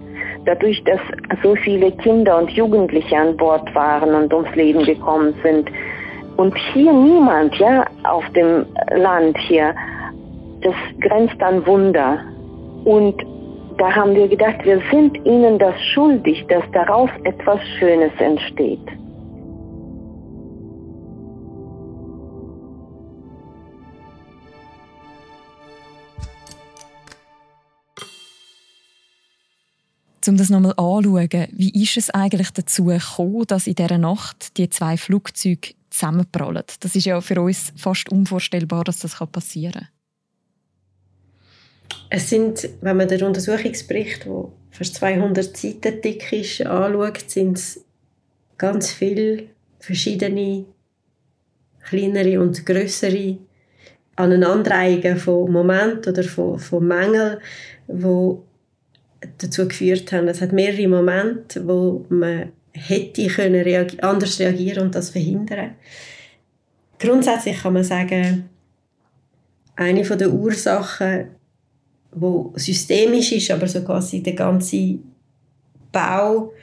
Dadurch, 0.46 0.82
dass 0.86 1.00
so 1.44 1.56
viele 1.56 1.92
Kinder 1.92 2.38
und 2.38 2.50
Jugendliche 2.52 3.18
an 3.18 3.36
Bord 3.36 3.74
waren 3.76 4.16
und 4.16 4.34
ums 4.34 4.56
Leben 4.56 4.84
gekommen 4.84 5.34
sind 5.44 5.70
und 6.38 6.56
hier 6.74 6.94
niemand, 6.94 7.56
ja, 7.56 7.86
auf 8.04 8.24
dem 8.30 8.66
Land 8.96 9.38
hier 9.40 9.76
das 10.62 10.76
grenzt 11.02 11.42
an 11.42 11.66
Wunder. 11.66 12.20
Und 12.86 13.16
da 13.78 13.96
haben 13.96 14.16
wir 14.16 14.28
gedacht, 14.28 14.64
wir 14.64 14.82
sind 14.92 15.16
ihnen 15.26 15.60
das 15.60 15.76
schuldig, 15.94 16.46
dass 16.48 16.64
daraus 16.74 17.10
etwas 17.24 17.60
Schönes 17.80 18.12
entsteht. 18.20 18.88
Um 30.28 30.36
das 30.36 30.50
nochmal 30.50 30.74
anzuschauen, 30.76 31.48
wie 31.54 31.84
ist 31.84 31.96
es 31.96 32.10
eigentlich 32.10 32.52
dazu 32.52 32.86
gekommen, 32.86 33.46
dass 33.48 33.66
in 33.66 33.76
dieser 33.76 33.98
Nacht 33.98 34.58
die 34.58 34.70
zwei 34.70 34.98
Flugzeuge 34.98 35.70
zusammenprallen? 35.90 36.64
Das 36.82 36.96
ist 36.98 37.06
ja 37.06 37.22
für 37.22 37.42
uns 37.42 37.72
fast 37.78 38.10
unvorstellbar, 38.12 38.84
dass 38.84 39.00
das 39.00 39.16
passieren 39.32 39.72
kann. 39.72 39.97
Es 42.10 42.30
sind, 42.30 42.70
wenn 42.82 42.98
man 42.98 43.08
den 43.08 43.24
Untersuchungsbericht, 43.24 44.26
der 44.26 44.46
fast 44.72 44.96
200 44.96 45.58
Seiten 45.58 46.02
dick 46.02 46.32
ist, 46.32 46.66
anschaut, 46.66 47.30
sind 47.30 47.58
es 47.58 47.84
ganz 48.58 48.92
viele 48.92 49.44
verschiedene 49.80 50.66
kleinere 51.84 52.42
und 52.42 52.66
größere 52.66 53.38
Aneinanderreihungen 54.16 55.18
von 55.18 55.52
Momenten 55.52 56.12
oder 56.12 56.24
von, 56.24 56.60
von 56.60 56.88
Mängeln, 56.88 57.38
die 57.88 58.36
dazu 59.38 59.68
geführt 59.68 60.12
haben. 60.12 60.28
Es 60.28 60.42
hat 60.42 60.52
mehrere 60.52 60.88
Momente, 60.88 61.68
wo 61.68 62.06
man 62.10 62.52
hätte 62.74 63.28
können 63.28 63.62
reagi 63.62 64.00
anders 64.02 64.40
reagieren 64.40 64.88
und 64.88 64.96
das 64.96 65.10
verhindern. 65.10 65.76
Grundsätzlich 67.00 67.62
kann 67.62 67.74
man 67.74 67.84
sagen, 67.84 68.50
eine 69.76 70.02
der 70.02 70.34
Ursachen 70.34 71.30
wo 72.12 72.54
systemisch 72.56 73.32
ist, 73.32 73.52
aber 73.52 73.68
so 73.68 73.82
quasi 73.82 74.22
der 74.24 74.34
ganze 74.34 75.00
Bau 75.92 76.54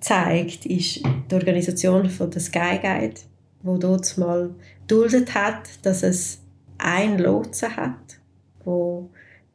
zeigt, 0.00 0.66
ist 0.66 1.02
die 1.30 1.34
Organisation 1.34 2.08
von 2.08 2.30
der 2.30 2.40
Sky 2.40 2.78
Guide, 2.80 3.20
wo 3.62 3.76
dort 3.76 4.16
mal 4.18 4.54
duldet 4.86 5.34
hat, 5.34 5.68
dass 5.82 6.02
es 6.02 6.40
ein 6.78 7.18
Lotse 7.18 7.76
hat, 7.76 8.18
wo 8.64 9.10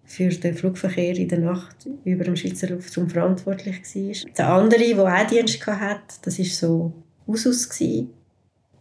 für 0.06 0.30
den 0.30 0.56
Flugverkehr 0.56 1.18
in 1.18 1.28
der 1.28 1.40
Nacht 1.40 1.88
über 2.06 2.24
dem 2.24 2.38
Schweizer 2.38 2.70
Luftraum 2.70 3.10
verantwortlich 3.10 3.84
war. 3.84 4.32
Der 4.38 4.50
andere, 4.50 4.96
der 4.96 5.00
auch 5.00 5.28
Dienst 5.28 5.68
hatte, 5.68 6.16
das 6.22 6.40
war 6.40 6.46
so 6.46 6.94
Usus, 7.28 7.70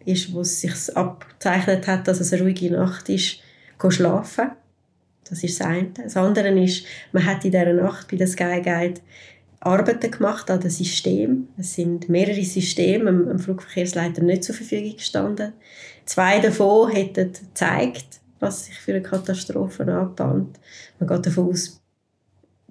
ist, 0.05 0.33
wo 0.33 0.41
es 0.41 0.61
sich 0.61 0.97
abgezeichnet 0.97 1.89
hat, 1.89 2.07
dass 2.07 2.21
es 2.21 2.33
eine 2.33 2.43
ruhige 2.43 2.71
Nacht 2.71 3.09
ist, 3.09 3.41
schlafen 3.89 4.53
das 5.29 5.43
ist 5.43 5.61
das 5.61 5.67
eine. 5.67 5.89
Das 5.95 6.17
andere 6.17 6.49
ist, 6.63 6.85
man 7.13 7.25
hat 7.25 7.45
in 7.45 7.51
dieser 7.51 7.73
Nacht 7.73 8.09
bei 8.11 8.17
der 8.17 8.27
Sky 8.27 8.61
Guide 8.63 9.01
Arbeiten 9.61 10.11
gemacht 10.11 10.51
an 10.51 10.61
dem 10.61 10.71
System. 10.71 11.49
Es 11.59 11.75
sind 11.75 12.09
mehrere 12.09 12.45
Systeme 12.45 13.13
dem 13.13 13.39
Flugverkehrsleiter 13.39 14.23
nicht 14.23 14.45
zur 14.45 14.55
Verfügung 14.55 14.97
gestanden. 14.97 15.53
Zwei 16.05 16.39
davon 16.39 16.91
hätten 16.91 17.33
gezeigt, 17.33 18.21
was 18.39 18.67
sich 18.67 18.79
für 18.79 18.93
eine 18.93 19.03
Katastrophe 19.03 19.83
anbahnt. 19.83 20.61
Man 21.01 21.09
geht 21.09 21.27
davon 21.27 21.51
aus, 21.51 21.81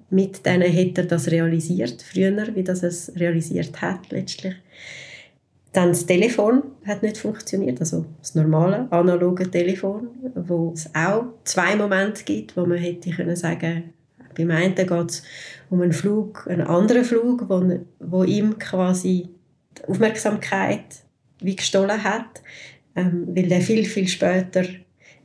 mit 0.10 0.46
denen 0.46 0.72
hätte 0.72 1.02
er 1.02 1.08
das 1.08 1.30
realisiert, 1.30 2.02
früher, 2.02 2.56
wie 2.56 2.64
das 2.64 2.84
es 2.84 3.12
realisiert 3.16 3.82
hat 3.82 4.12
letztlich. 4.12 4.56
Dann 5.76 5.90
das 5.90 6.06
Telefon 6.06 6.64
hat 6.86 7.04
nicht 7.04 7.18
funktioniert, 7.18 7.82
also 7.82 8.06
das 8.20 8.34
normale 8.34 8.88
analoge 8.92 9.52
Telefon, 9.52 10.08
wo 10.34 10.72
es 10.74 10.90
auch 10.96 11.26
zwei 11.44 11.76
Momente 11.76 12.24
gibt, 12.24 12.56
wo 12.56 12.66
man 12.66 12.78
hätte 12.78 13.10
können 13.10 13.36
sagen, 13.36 13.94
beim 14.38 14.52
einen 14.52 14.74
geht 14.74 14.90
es 14.90 15.24
um 15.70 15.82
einen 15.82 15.92
Flug, 15.92 16.48
einen 16.50 16.62
anderen 16.62 17.04
Flug, 17.04 17.50
wo, 17.50 17.62
wo 18.00 18.24
ihm 18.24 18.58
quasi 18.58 19.28
die 19.78 19.90
Aufmerksamkeit 19.90 21.04
wie 21.42 21.58
gestohlen 21.58 22.02
hat, 22.06 22.42
ähm, 22.96 23.28
weil 23.36 23.52
er 23.52 23.60
viel 23.60 23.84
viel 23.84 24.08
später 24.08 24.64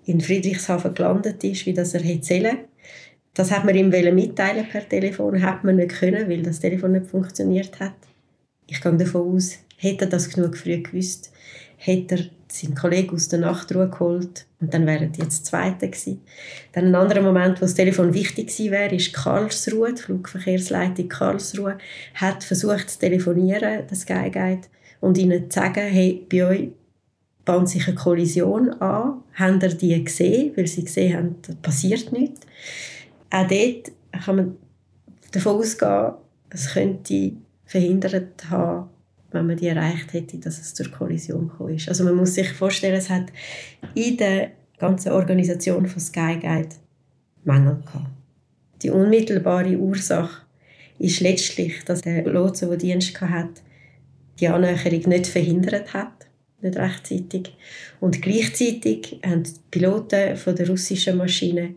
in 0.05 0.21
Friedrichshafen 0.21 0.95
gelandet 0.95 1.45
ist, 1.45 1.65
wie 1.65 1.75
das 1.75 1.95
er 1.95 2.03
hätte 2.03 2.23
zählen. 2.23 2.59
Das 3.35 3.53
hat 3.53 3.65
man 3.65 3.77
ihm 3.77 3.91
mitteilen 3.91 4.67
per 4.69 4.89
Telefon, 4.89 5.41
hat 5.45 5.63
man 5.63 5.77
nicht 5.77 5.91
können, 5.91 6.29
weil 6.29 6.43
das 6.43 6.59
Telefon 6.59 6.91
nicht 6.91 7.07
funktioniert 7.07 7.79
hat. 7.79 7.95
Ich 8.67 8.81
gehe 8.81 8.97
davon 8.97 9.37
aus, 9.37 9.59
Hätte 9.81 10.05
er 10.05 10.11
das 10.11 10.29
genug 10.29 10.59
früh 10.59 10.83
gewusst, 10.83 11.33
hätte 11.77 12.17
er 12.17 12.25
seinen 12.49 12.75
Kollegen 12.75 13.15
aus 13.15 13.29
der 13.29 13.39
Nachtruhe 13.39 13.89
geholt 13.89 14.45
und 14.61 14.75
dann 14.75 14.87
wären 14.87 15.13
die 15.13 15.23
jetzt 15.23 15.47
Zweite 15.47 15.89
gewesen. 15.89 16.21
Dann 16.73 16.87
ein 16.87 16.95
anderer 16.95 17.23
Moment, 17.23 17.59
wo 17.59 17.65
das 17.65 17.75
Telefon 17.75 18.13
wichtig 18.13 18.49
gewesen 18.49 18.73
wäre, 18.73 18.95
ist 18.95 19.15
Karlsruhe, 19.15 19.95
die 19.95 20.03
Flugverkehrsleitung 20.03 21.09
Karlsruhe, 21.09 21.79
hat 22.15 22.45
versucht 22.45 22.91
zu 22.91 22.99
telefonieren, 22.99 23.85
das 23.89 24.05
Guide, 24.05 24.61
und 25.01 25.17
ihnen 25.17 25.51
zu 25.51 25.61
sagen, 25.61 25.81
hey, 25.81 26.27
bei 26.31 26.45
euch 26.45 26.69
bahnt 27.47 27.71
sich 27.71 27.87
eine 27.87 27.97
Kollision 27.97 28.71
an. 28.81 29.23
Haben 29.35 29.61
ihr 29.63 29.75
die 29.75 30.05
gesehen? 30.05 30.53
Weil 30.57 30.67
sie 30.67 30.85
gesehen 30.85 31.17
haben, 31.17 31.37
da 31.47 31.55
passiert 31.63 32.13
nichts. 32.13 32.41
Auch 33.31 33.47
dort 33.47 33.93
kann 34.25 34.37
man 34.37 34.57
davon 35.33 35.57
ausgehen, 35.57 36.13
es 36.51 36.75
könnte 36.75 37.33
verhindert 37.65 38.51
haben, 38.51 38.91
wenn 39.31 39.47
man 39.47 39.57
die 39.57 39.69
erreicht 39.69 40.13
hätte, 40.13 40.39
dass 40.39 40.59
es 40.59 40.75
zur 40.75 40.91
Kollision 40.91 41.49
gekommen 41.49 41.77
ist. 41.77 41.89
Also 41.89 42.05
man 42.05 42.17
muss 42.17 42.35
sich 42.35 42.53
vorstellen, 42.53 42.97
es 42.97 43.11
hat 43.11 43.27
in 43.95 44.17
der 44.17 44.51
ganzen 44.79 45.13
Organisation 45.13 45.87
von 45.87 46.01
Sky 46.01 46.39
Guide 46.41 46.71
Mängel 47.45 47.83
gehabt. 47.85 48.11
Die 48.83 48.91
unmittelbare 48.91 49.77
Ursache 49.77 50.43
ist 50.99 51.21
letztlich, 51.21 51.85
dass 51.85 52.03
der 52.03 52.25
Lotse, 52.25 52.67
der 52.67 52.77
Dienst 52.77 53.21
hat, 53.21 53.63
die 54.39 54.49
Annäherung 54.49 55.09
nicht 55.09 55.27
verhindert 55.27 55.93
hat, 55.93 56.27
nicht 56.63 56.77
rechtzeitig. 56.77 57.55
Und 58.01 58.23
gleichzeitig 58.23 59.21
haben 59.25 59.45
die 59.45 59.53
Piloten 59.71 60.37
von 60.37 60.57
der 60.57 60.69
russischen 60.69 61.17
Maschine 61.17 61.75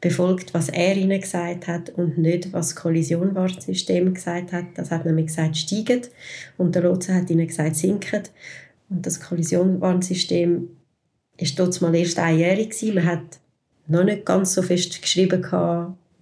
befolgt, 0.00 0.54
was 0.54 0.68
er 0.68 0.96
ihnen 0.96 1.20
gesagt 1.20 1.66
hat 1.66 1.90
und 1.90 2.18
nicht, 2.18 2.52
was 2.52 2.68
das 2.68 2.76
Kollisionwarnsystem 2.76 4.14
gesagt 4.14 4.52
hat. 4.52 4.66
Das 4.74 4.90
hat 4.90 5.04
nämlich 5.04 5.26
gesagt, 5.26 5.56
steigen 5.56 6.02
und 6.56 6.74
der 6.74 6.82
Lotse 6.82 7.14
hat 7.14 7.30
ihnen 7.30 7.46
gesagt, 7.46 7.76
sinken. 7.76 8.22
Und 8.88 9.04
das 9.04 9.20
Kollisionwarnsystem 9.20 10.68
ist 11.36 11.58
dort 11.58 11.80
mal 11.80 11.94
erst 11.94 12.18
einjährig 12.18 12.70
gewesen. 12.70 12.94
Man 12.94 13.06
hat 13.06 13.40
noch 13.86 14.04
nicht 14.04 14.24
ganz 14.24 14.54
so 14.54 14.62
fest 14.62 15.00
geschrieben 15.02 15.42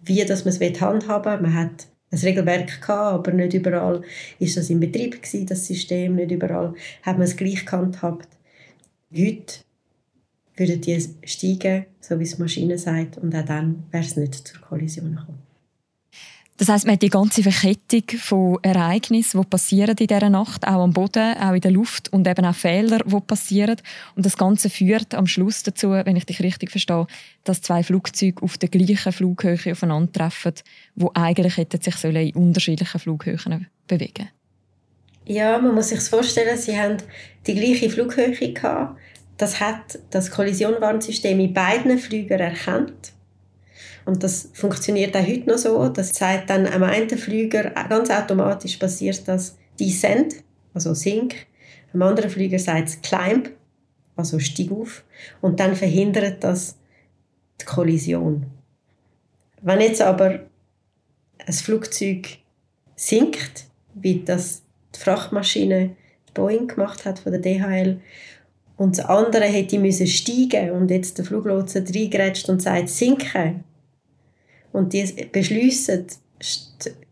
wie 0.03 0.25
man 0.25 0.31
es 0.31 0.81
handhaben 0.81 1.33
will. 1.33 1.43
Man 1.43 1.55
hat 1.55 1.87
ein 2.11 2.19
Regelwerk 2.19 2.81
gehabt, 2.81 3.29
aber 3.29 3.33
nicht 3.33 3.55
überall 3.55 4.03
ist 4.39 4.57
das 4.57 4.71
in 4.71 4.81
Betrieb 4.81 5.23
gewesen, 5.23 5.47
das 5.47 5.67
System. 5.67 6.15
Nicht 6.15 6.31
überall 6.31 6.75
hat 7.03 7.19
man 7.19 7.27
es 7.27 7.37
gleich 7.37 7.67
gehandhabt. 7.67 8.29
Heute 9.15 9.66
würden 10.57 10.81
die 10.81 10.99
steigen, 11.25 11.87
so 12.01 12.19
wie 12.19 12.25
es 12.25 12.37
die 12.37 12.43
Maschine 12.43 12.79
sagt, 12.79 13.19
und 13.19 13.35
auch 13.35 13.45
dann 13.45 13.85
wäre 13.91 14.05
es 14.05 14.17
nicht 14.17 14.35
zur 14.35 14.61
Kollision 14.61 15.17
gekommen. 15.17 15.47
Das 16.59 16.71
heißt, 16.71 16.87
man 16.87 16.95
hat 16.95 17.03
die 17.03 17.11
ganze 17.11 17.43
Verkettung 17.43 18.19
von 18.19 18.59
Ereignissen, 18.63 19.43
die 19.43 19.47
passieren 19.47 19.95
in 19.99 20.07
dieser 20.07 20.31
Nacht, 20.31 20.67
auch 20.67 20.83
am 20.83 20.95
Boden, 20.95 21.37
auch 21.37 21.53
in 21.53 21.61
der 21.61 21.71
Luft 21.71 22.11
und 22.15 22.27
eben 22.27 22.47
auch 22.47 22.55
Fehler, 22.55 23.01
die 23.01 23.21
passieren. 23.21 23.77
Und 24.15 24.25
das 24.25 24.39
Ganze 24.39 24.71
führt 24.71 25.15
am 25.15 25.27
Schluss 25.27 25.65
dazu, 25.65 25.91
wenn 25.91 26.17
ich 26.17 26.25
dich 26.25 26.41
richtig 26.41 26.71
verstehe, 26.71 27.07
dass 27.45 27.61
zwei 27.61 27.83
Flugzeuge 27.83 28.43
auf 28.43 28.57
der 28.57 28.71
gleichen 28.71 29.13
Flughöhe 29.13 29.73
aufeinandertreffen, 29.73 30.55
wo 30.95 31.11
eigentlich 31.13 31.59
hätten 31.59 31.83
sich 31.83 32.03
in 32.05 32.35
unterschiedlichen 32.35 33.01
Flughöhen 33.01 33.67
bewegen. 33.87 34.31
Ja, 35.27 35.59
man 35.59 35.75
muss 35.75 35.91
sich 35.91 36.01
vorstellen, 36.01 36.57
sie 36.57 36.79
haben 36.79 36.97
die 37.47 37.55
gleiche 37.55 37.91
Flughöhe 37.91 38.31
gehabt. 38.31 38.97
Das 39.37 39.61
hat 39.61 39.99
das 40.11 40.31
Kollisionwarnsystem 40.31 41.39
in 41.41 41.53
beiden 41.53 41.99
Flügern 41.99 42.41
erkannt 42.41 43.13
und 44.07 44.23
das 44.23 44.51
funktioniert 44.55 45.17
auch 45.17 45.27
heute 45.27 45.51
noch 45.51 45.59
so. 45.59 45.89
Das 45.89 46.15
sagt 46.15 46.49
dann 46.49 46.67
am 46.67 46.85
einen 46.85 47.19
Flüger 47.19 47.71
ganz 47.71 48.09
automatisch 48.09 48.77
passiert 48.77 49.27
das 49.27 49.59
Descent, 49.79 50.37
also 50.73 50.95
Sink. 50.95 51.47
Am 51.93 52.03
anderen 52.03 52.31
Flüger 52.31 52.59
sagt 52.59 52.89
es 52.89 53.03
Climb, 53.03 53.51
also 54.15 54.39
Stieg 54.39 54.71
auf. 54.71 55.05
Und 55.41 55.59
dann 55.59 55.75
verhindert 55.75 56.45
das 56.45 56.77
die 57.61 57.65
Kollision. 57.65 58.47
Wenn 59.61 59.81
jetzt 59.81 60.01
aber 60.01 60.47
ein 61.45 61.53
Flugzeug 61.53 62.39
sinkt, 62.95 63.65
wie 63.95 64.23
das 64.23 64.63
die 64.95 65.01
Frachtmaschine 65.01 65.97
die 66.29 66.33
Boeing 66.33 66.69
gemacht 66.69 67.05
hat 67.05 67.19
von 67.19 67.33
der 67.33 67.41
DHL, 67.41 68.01
und 68.77 68.99
das 68.99 69.07
andere 69.07 69.45
hätte 69.45 69.79
müssen 69.79 70.07
steigen 70.07 70.71
und 70.73 70.91
jetzt 70.91 71.19
der 71.19 71.25
Fluglotse 71.25 71.83
reingrätscht 71.83 72.49
und 72.49 72.63
sagt 72.63 72.89
sinken, 72.89 73.65
und 74.73 74.93
die 74.93 75.05
beschließen, 75.33 76.07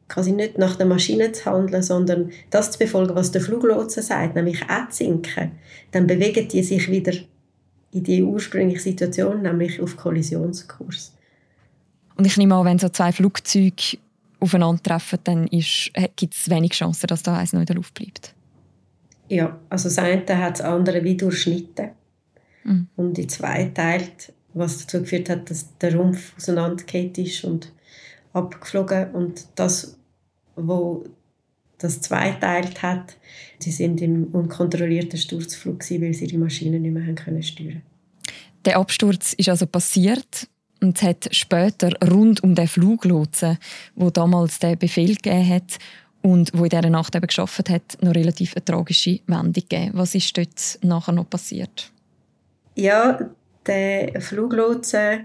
quasi 0.09 0.33
nicht 0.33 0.59
nach 0.59 0.77
der 0.77 0.85
Maschine 0.85 1.33
zu 1.33 1.47
handeln, 1.47 1.83
sondern 1.83 2.31
das 2.51 2.73
zu 2.73 2.79
befolgen, 2.79 3.15
was 3.15 3.31
der 3.31 3.41
Fluglotse 3.41 4.03
sagt, 4.03 4.35
nämlich 4.35 4.63
auch 4.69 4.91
zu 4.91 5.05
sinken, 5.05 5.53
dann 5.93 6.07
bewegen 6.07 6.47
die 6.47 6.63
sich 6.63 6.91
wieder 6.91 7.13
in 7.93 8.05
die 8.05 8.23
ursprüngliche 8.23 8.81
Situation, 8.81 9.43
nämlich 9.43 9.81
auf 9.81 9.97
Kollisionskurs. 9.97 11.15
Und 12.17 12.27
ich 12.27 12.37
nehme 12.37 12.55
an, 12.55 12.67
wenn 12.67 12.79
so 12.79 12.91
zwei 12.91 13.13
Flugzeuge 13.13 13.99
aufeinandertreffen, 14.41 15.21
dann 15.25 15.47
gibt 15.47 16.35
es 16.35 16.51
wenig 16.51 16.73
Chancen, 16.73 17.07
dass 17.07 17.23
da 17.23 17.39
eins 17.39 17.53
noch 17.53 17.61
in 17.61 17.67
der 17.67 17.77
Luft 17.77 17.95
bleibt. 17.95 18.34
Ja, 19.29 19.59
also 19.71 19.89
das 19.89 19.99
eine 19.99 20.23
hat 20.39 20.59
das 20.59 20.61
andere 20.61 21.03
wie 21.03 21.17
durchschnitten 21.17 21.91
mhm. 22.65 22.89
und 22.97 23.19
in 23.19 23.29
zwei 23.29 23.65
teilt 23.75 24.33
was 24.55 24.79
dazu 24.79 25.01
geführt 25.01 25.29
hat, 25.29 25.51
dass 25.51 25.77
der 25.79 25.97
Rumpf 25.97 26.35
auseinandergefallen 26.37 27.13
ist 27.17 27.45
und 27.45 27.73
abgeflogen 28.33 29.11
und 29.11 29.47
das, 29.57 29.99
wo 30.57 31.05
das 31.79 32.01
zweiteilt 32.01 32.83
hat, 32.83 33.17
sie 33.59 33.73
sind 33.73 34.01
im 34.01 34.25
unkontrollierten 34.27 35.19
Sturzflug 35.19 35.81
weil 35.91 36.15
sie 36.15 36.29
die 36.29 36.39
Maschine 36.39 36.79
nicht 36.79 36.93
mehr 36.93 37.05
haben 37.05 37.17
können 37.17 37.43
steuern. 37.43 37.83
Der 38.65 38.79
Absturz 38.79 39.35
ist 39.35 39.49
also 39.49 39.67
passiert 39.67 40.49
und 40.81 40.97
es 40.97 41.03
hat 41.03 41.29
später 41.35 41.91
rund 42.09 42.43
um 42.43 42.55
den 42.55 42.69
Fluglotsen, 42.69 43.59
wo 43.95 44.11
damals 44.11 44.59
der 44.61 44.77
Befehl 44.77 45.17
gegeben 45.17 45.49
hat 45.49 45.79
und 46.25 46.51
wo 46.55 46.65
in 46.65 46.71
dieser 46.71 46.89
Nacht 46.89 47.15
eben 47.15 47.27
geschafft 47.27 47.69
hat, 47.69 47.99
noch 48.01 48.15
relativ 48.15 48.55
eine 48.57 48.65
tragische 48.65 49.21
Wendung 49.27 49.53
gegeben. 49.53 49.91
Was 49.93 50.15
ist 50.15 50.35
dort 50.37 50.79
nachher 50.83 51.13
noch 51.13 51.29
passiert? 51.29 51.93
Ja, 52.77 53.31
der 53.67 54.21
Fluglotse 54.23 55.21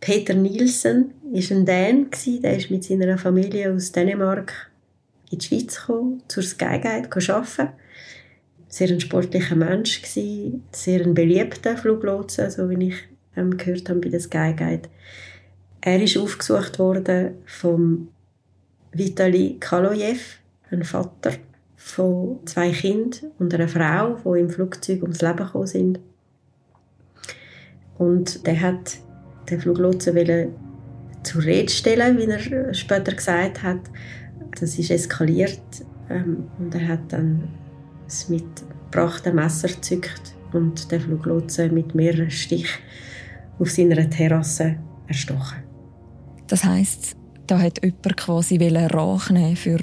Peter 0.00 0.34
Nielsen 0.34 1.12
war 1.24 1.56
ein 1.56 1.66
Dän. 1.66 2.06
Der 2.42 2.56
ist 2.56 2.70
mit 2.70 2.84
seiner 2.84 3.18
Familie 3.18 3.72
aus 3.72 3.90
Dänemark 3.90 4.70
in 5.32 5.38
die 5.38 5.44
Schweiz 5.44 5.80
gekommen, 5.80 6.22
zur 6.28 6.44
Skyguide 6.44 7.08
arbeiten. 7.10 7.72
Sehr 8.68 8.90
ein 8.90 9.00
sportlicher 9.00 9.56
Mensch 9.56 10.02
gewesen, 10.02 10.62
sehr 10.70 11.00
ein 11.00 11.14
beliebter 11.14 11.76
Fluglotse, 11.76 12.48
so 12.50 12.70
wie 12.70 12.88
ich 12.88 12.96
ähm, 13.36 13.56
gehört 13.56 13.88
habe 13.88 14.00
bei 14.00 14.08
der 14.08 14.20
Skyguide. 14.20 14.88
Er 15.80 16.00
ist 16.00 16.16
aufgesucht 16.16 16.78
worden 16.78 17.38
vom 17.44 18.08
Vitali 18.92 19.56
Kaloyev, 19.58 20.38
ein 20.74 20.84
Vater 20.84 21.32
von 21.76 22.40
zwei 22.46 22.70
Kindern 22.70 23.30
und 23.38 23.52
einer 23.54 23.68
Frau, 23.68 24.16
die 24.24 24.40
im 24.40 24.50
Flugzeug 24.50 25.02
ums 25.02 25.22
Leben 25.22 25.36
gekommen 25.36 25.66
sind. 25.66 26.00
Und 27.98 28.46
der 28.46 28.60
hat 28.60 28.98
den 29.50 29.60
Fluglotsen 29.60 30.14
zur 31.22 31.44
Rede 31.44 31.70
stellen, 31.70 32.18
wie 32.18 32.24
er 32.24 32.74
später 32.74 33.12
gesagt 33.12 33.62
hat. 33.62 33.80
Das 34.58 34.78
ist 34.78 34.90
eskaliert 34.90 35.60
ähm, 36.10 36.48
und 36.58 36.74
er 36.74 36.88
hat 36.88 37.12
dann 37.12 37.48
das 38.04 38.28
mitgebrachte 38.28 39.32
Messer 39.32 39.68
gezückt 39.68 40.34
und 40.52 40.90
den 40.90 41.00
Fluglotsen 41.00 41.74
mit 41.74 41.94
mehreren 41.94 42.30
Stichen 42.30 42.80
auf 43.58 43.70
seiner 43.70 44.08
Terrasse 44.08 44.76
erstochen. 45.06 45.62
Das 46.46 46.64
heißt, 46.64 47.16
da 47.46 47.58
hat 47.58 47.82
jemand 47.82 48.16
quasi 48.16 48.56
Rache 48.56 49.56
für 49.56 49.78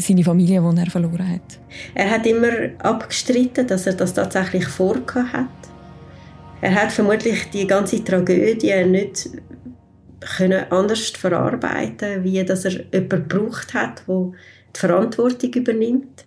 seine 0.00 0.24
Familie, 0.24 0.60
die 0.60 0.80
er 0.80 0.90
verloren 0.90 1.28
hat. 1.28 1.58
Er 1.94 2.10
hat 2.10 2.26
immer 2.26 2.50
abgestritten, 2.78 3.66
dass 3.66 3.86
er 3.86 3.94
das 3.94 4.14
tatsächlich 4.14 4.66
vorgehabt 4.66 5.32
hat. 5.32 5.48
Er 6.60 6.74
hat 6.74 6.92
vermutlich 6.92 7.50
die 7.50 7.66
ganze 7.66 8.02
Tragödie 8.02 8.84
nicht 8.84 9.30
können 10.20 10.64
anders 10.70 11.10
verarbeiten, 11.10 12.24
wie 12.24 12.44
dass 12.44 12.64
er 12.64 12.72
jemanden 12.72 13.28
gebraucht 13.28 13.74
hat, 13.74 14.02
der 14.08 14.32
die 14.74 14.80
Verantwortung 14.80 15.52
übernimmt. 15.52 16.26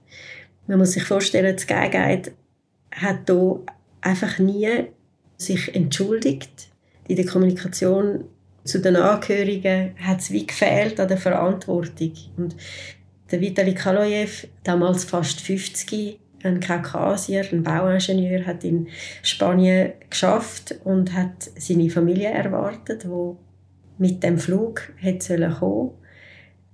Man 0.68 0.80
muss 0.80 0.94
sich 0.94 1.04
vorstellen, 1.04 1.56
das 1.56 1.68
Gegenheit 1.68 2.32
hat 2.92 3.30
hier 3.30 3.60
einfach 4.02 4.40
nie 4.40 4.70
sich 5.38 5.76
entschuldigt. 5.76 6.70
In 7.08 7.18
der 7.18 7.26
Kommunikation 7.26 8.26
zu 8.64 8.80
den 8.80 8.96
Angehörigen 8.96 9.96
hat 10.00 10.20
es 10.20 10.32
wie 10.32 10.46
gefehlt 10.46 11.00
an 11.00 11.08
der 11.08 11.18
Verantwortung. 11.18 12.14
Und 12.38 12.56
der 13.32 13.42
Vitali 13.42 13.74
Kaloyev, 13.74 14.48
damals 14.64 15.06
fast 15.06 15.42
50, 15.42 16.20
ein 16.44 16.60
Kaukasier, 16.60 17.46
ein 17.52 17.64
Bauingenieur, 17.64 18.46
hat 18.46 18.64
in 18.64 18.88
Spanien 19.22 19.94
geschafft 20.10 20.76
und 20.84 21.14
hat 21.14 21.50
seine 21.58 21.90
Familie 21.90 22.30
erwartet, 22.30 23.08
wo 23.08 23.38
mit 23.98 24.24
dem 24.24 24.38
Flug 24.38 24.92
hätte 24.98 25.50
kommen 25.60 25.92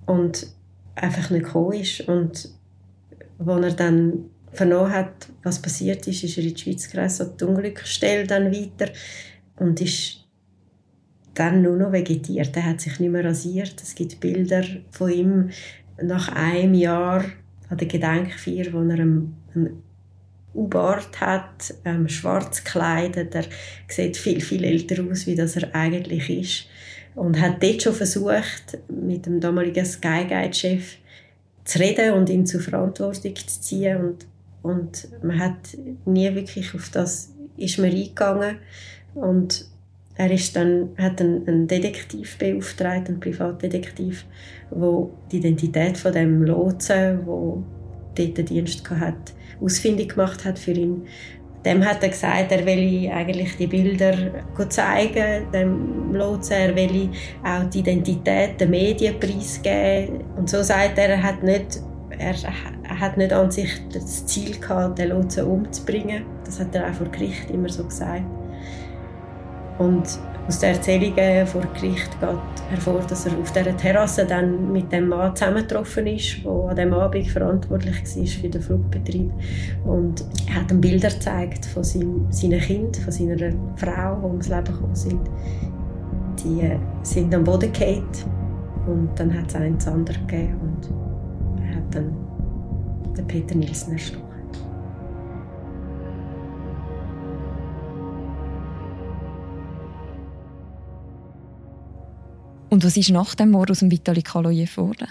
und 0.05 0.47
einfach 0.95 1.29
nicht 1.29 1.45
gekommen 1.45 1.73
ist. 1.73 2.01
Und 2.01 2.49
als 3.45 3.63
er 3.63 3.73
dann 3.73 4.29
vernommen 4.53 4.93
hat, 4.93 5.27
was 5.43 5.61
passiert 5.61 6.07
ist, 6.07 6.23
ist 6.23 6.37
er 6.37 6.43
in 6.45 6.53
die 6.53 6.61
Schweiz 6.61 6.89
gereist, 6.89 7.23
die 7.39 7.43
Unglücksstelle 7.43 8.25
dann 8.25 8.51
weiter 8.51 8.91
und 9.57 9.81
ist 9.81 10.25
dann 11.33 11.61
nur 11.61 11.75
noch 11.75 11.91
vegetiert. 11.91 12.55
Er 12.55 12.65
hat 12.65 12.81
sich 12.81 12.99
nicht 12.99 13.11
mehr 13.11 13.23
rasiert. 13.23 13.75
Es 13.81 13.93
gibt 13.93 14.19
Bilder 14.19 14.63
von 14.89 15.11
ihm 15.11 15.49
nach 16.01 16.29
einem 16.29 16.73
Jahr 16.73 17.25
an 17.69 17.77
der 17.77 17.87
Gedenkfeier, 17.87 18.71
wo 18.71 18.79
er 18.79 18.99
einen, 18.99 19.83
U-Bart 20.53 21.21
hat, 21.21 21.75
ähm, 21.85 22.09
schwarz 22.09 22.63
gekleidet. 22.63 23.35
Er 23.35 23.45
sieht 23.87 24.17
viel, 24.17 24.41
viel 24.41 24.63
älter 24.63 25.03
aus, 25.03 25.27
wie 25.27 25.35
das 25.35 25.55
er 25.55 25.75
eigentlich 25.75 26.29
ist. 26.29 26.67
Und 27.13 27.39
hat 27.39 27.61
dort 27.61 27.83
schon 27.83 27.93
versucht, 27.93 28.79
mit 28.89 29.27
dem 29.27 29.39
damaligen 29.39 29.85
Skyguide-Chef 29.85 30.97
zu 31.63 31.79
reden 31.79 32.13
und 32.13 32.29
ihn 32.29 32.47
zur 32.47 32.61
Verantwortung 32.61 33.35
zu 33.35 33.61
ziehen. 33.61 33.97
Und, 33.97 34.25
und 34.63 35.07
man 35.23 35.39
hat 35.39 35.77
nie 36.05 36.33
wirklich 36.33 36.73
auf 36.73 36.89
das 36.89 37.29
ist 37.57 37.77
man 37.77 37.91
eingegangen. 37.91 38.57
Und 39.13 39.65
er 40.17 40.31
ist 40.31 40.55
dann, 40.55 40.89
hat 40.97 41.21
einen, 41.21 41.47
einen 41.47 41.67
Detektiv 41.67 42.37
beauftragt, 42.37 43.07
einen 43.07 43.19
Privatdetektiv, 43.19 44.25
der 44.71 45.07
die 45.31 45.37
Identität 45.37 45.97
von 45.97 46.11
dem 46.11 46.43
Lotsen, 46.43 47.25
wo 47.25 47.63
dort 48.15 48.49
Dienst 48.49 48.89
hat, 48.89 49.33
ausfindig 49.61 50.09
gemacht 50.09 50.43
hat 50.43 50.57
für 50.57 50.71
ihn. 50.71 51.03
Dem 51.63 51.85
hat 51.85 52.01
er 52.01 52.09
gesagt, 52.09 52.51
er 52.51 52.65
will 52.65 53.09
eigentlich 53.11 53.57
die 53.57 53.67
Bilder 53.67 54.15
zeigen, 54.69 55.51
dem 55.51 56.13
Lotsen, 56.13 56.53
er 56.53 56.75
will 56.75 57.09
auch 57.43 57.69
die 57.69 57.79
Identität 57.79 58.59
der 58.59 58.67
Medien 58.67 59.19
preisgeben. 59.19 60.23
Und 60.35 60.49
so 60.49 60.63
sagt 60.63 60.97
er, 60.97 61.09
er 61.09 61.23
hat 61.23 61.43
nicht, 61.43 61.81
er 62.17 62.35
hat 62.99 63.17
nicht 63.17 63.33
an 63.33 63.51
sich 63.51 63.69
das 63.93 64.25
Ziel 64.25 64.57
gehabt, 64.59 64.97
den 64.97 65.09
Lotsen 65.09 65.45
umzubringen. 65.45 66.23
Das 66.45 66.59
hat 66.59 66.73
er 66.73 66.89
auch 66.89 66.93
vor 66.93 67.07
Gericht 67.09 67.51
immer 67.51 67.69
so 67.69 67.83
gesagt. 67.83 68.23
Und 69.77 70.19
aus 70.47 70.59
den 70.59 70.75
Erzählungen 70.75 71.45
vor 71.45 71.61
Gericht 71.73 72.09
geht 72.19 72.69
hervor, 72.69 73.01
dass 73.07 73.25
er 73.25 73.37
auf 73.37 73.51
dieser 73.51 73.75
Terrasse 73.75 74.25
dann 74.25 74.71
mit 74.71 74.91
dem 74.91 75.09
Mann 75.09 75.35
zusammengetroffen 75.35 76.07
ist, 76.07 76.43
der 76.43 76.51
an 76.51 76.75
diesem 76.75 76.93
Abend 76.93 77.27
verantwortlich 77.27 77.95
war 78.15 78.25
für 78.25 78.49
den 78.49 78.61
Flugbetrieb. 78.61 79.31
Und 79.85 80.23
er 80.47 80.61
hat 80.61 80.71
ihm 80.71 80.79
Bilder 80.79 81.09
gezeigt 81.09 81.65
von 81.65 81.83
seinem, 81.83 82.31
seinen 82.31 82.59
Kindern, 82.61 83.03
von 83.03 83.11
seiner 83.11 83.51
Frau, 83.75 84.15
die 84.19 84.25
ums 84.25 84.47
Leben 84.47 84.63
gekommen 84.65 84.95
sind. 84.95 85.21
Die 86.43 86.71
sind 87.03 87.35
am 87.35 87.43
Boden 87.43 87.71
gefallen 87.73 88.03
Und 88.87 89.09
dann 89.15 89.33
hat 89.37 89.49
es 89.49 89.55
einen 89.55 89.79
zu 89.79 89.91
anderen 89.91 90.27
gegeben 90.27 90.55
und 90.61 91.61
er 91.63 91.75
hat 91.75 91.95
dann 91.95 92.15
den 93.17 93.27
Peter 93.27 93.55
Nielsen 93.55 93.93
erstochen. 93.93 94.26
Und 102.69 102.83
was 102.83 102.97
ist 102.97 103.09
nach 103.09 103.35
dem 103.35 103.51
Mord 103.51 103.71
aus 103.71 103.79
dem 103.79 103.91
Vitali 103.91 104.21
Kaloyev 104.21 104.75
geworden? 104.75 105.07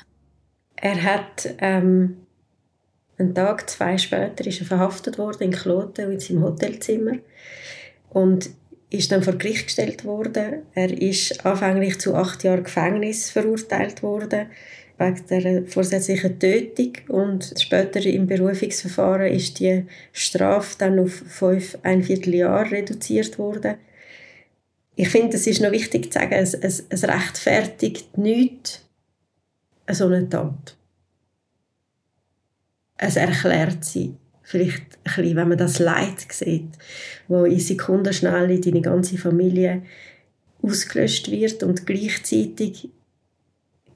Er 0.76 1.02
hat 1.02 1.48
ähm, 1.58 2.18
einen 3.18 3.34
Tag, 3.34 3.68
zwei 3.70 3.96
später, 3.96 4.46
ist 4.46 4.60
er 4.60 4.66
verhaftet 4.66 5.18
worden 5.18 5.44
in 5.44 5.50
Kloten 5.52 6.12
in 6.12 6.20
seinem 6.20 6.42
Hotelzimmer 6.42 7.18
und 8.10 8.50
ist 8.90 9.10
dann 9.10 9.22
vor 9.22 9.34
Gericht 9.34 9.66
gestellt 9.66 10.04
worden. 10.04 10.62
Er 10.74 10.90
ist 10.90 11.44
anfänglich 11.44 11.98
zu 11.98 12.14
acht 12.14 12.44
Jahren 12.44 12.64
Gefängnis 12.64 13.30
verurteilt 13.30 14.02
worden 14.02 14.46
wegen 14.98 15.26
der 15.28 15.66
vorsätzlichen 15.66 16.38
Tötung 16.38 16.92
und 17.08 17.52
später 17.58 18.00
im 18.06 18.26
Berufungsverfahren 18.26 19.30
ist 19.30 19.60
die 19.60 19.84
Strafe 20.12 20.76
dann 20.78 20.98
auf 20.98 21.12
fünf 21.12 21.76
ein 21.82 22.02
Vierteljahr 22.02 22.70
reduziert 22.70 23.38
worden. 23.38 23.74
Ich 24.96 25.10
finde, 25.10 25.36
es 25.36 25.46
ist 25.46 25.60
noch 25.60 25.72
wichtig 25.72 26.12
zu 26.12 26.18
sagen, 26.18 26.32
es, 26.32 26.54
es, 26.54 26.84
es 26.88 27.04
rechtfertigt 27.04 28.16
nichts 28.18 28.82
so 29.92 30.06
eine 30.06 30.28
Tat. 30.28 30.76
Es 32.96 33.16
erklärt 33.16 33.84
sie 33.84 34.16
vielleicht 34.42 34.98
ein 35.04 35.14
bisschen, 35.14 35.36
wenn 35.36 35.48
man 35.48 35.58
das 35.58 35.78
Leid 35.78 36.26
sieht, 36.32 36.70
wo 37.28 37.44
in 37.44 37.60
Sekundenschnelle 37.60 38.58
deine 38.58 38.80
ganze 38.80 39.18
Familie 39.18 39.82
ausgelöscht 40.62 41.30
wird 41.30 41.62
und 41.62 41.86
gleichzeitig 41.86 42.88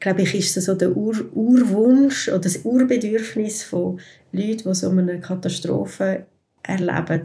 glaube 0.01 0.23
ich, 0.23 0.35
ist 0.35 0.57
es 0.57 0.65
so 0.65 0.75
der 0.75 0.97
Ur 0.97 1.15
Urwunsch 1.35 2.29
oder 2.29 2.41
das 2.41 2.65
Urbedürfnis 2.65 3.63
von 3.63 4.01
Leuten, 4.33 4.69
die 4.69 4.75
so 4.75 4.89
eine 4.91 5.21
Katastrophe 5.21 6.27
erleben, 6.63 7.23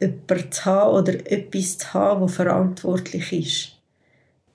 jemanden 0.00 0.52
zu 0.52 0.64
haben 0.64 0.96
oder 0.96 1.14
etwas 1.30 1.78
zu 1.78 1.94
haben, 1.94 2.22
das 2.22 2.34
verantwortlich 2.34 3.32
ist. 3.32 3.78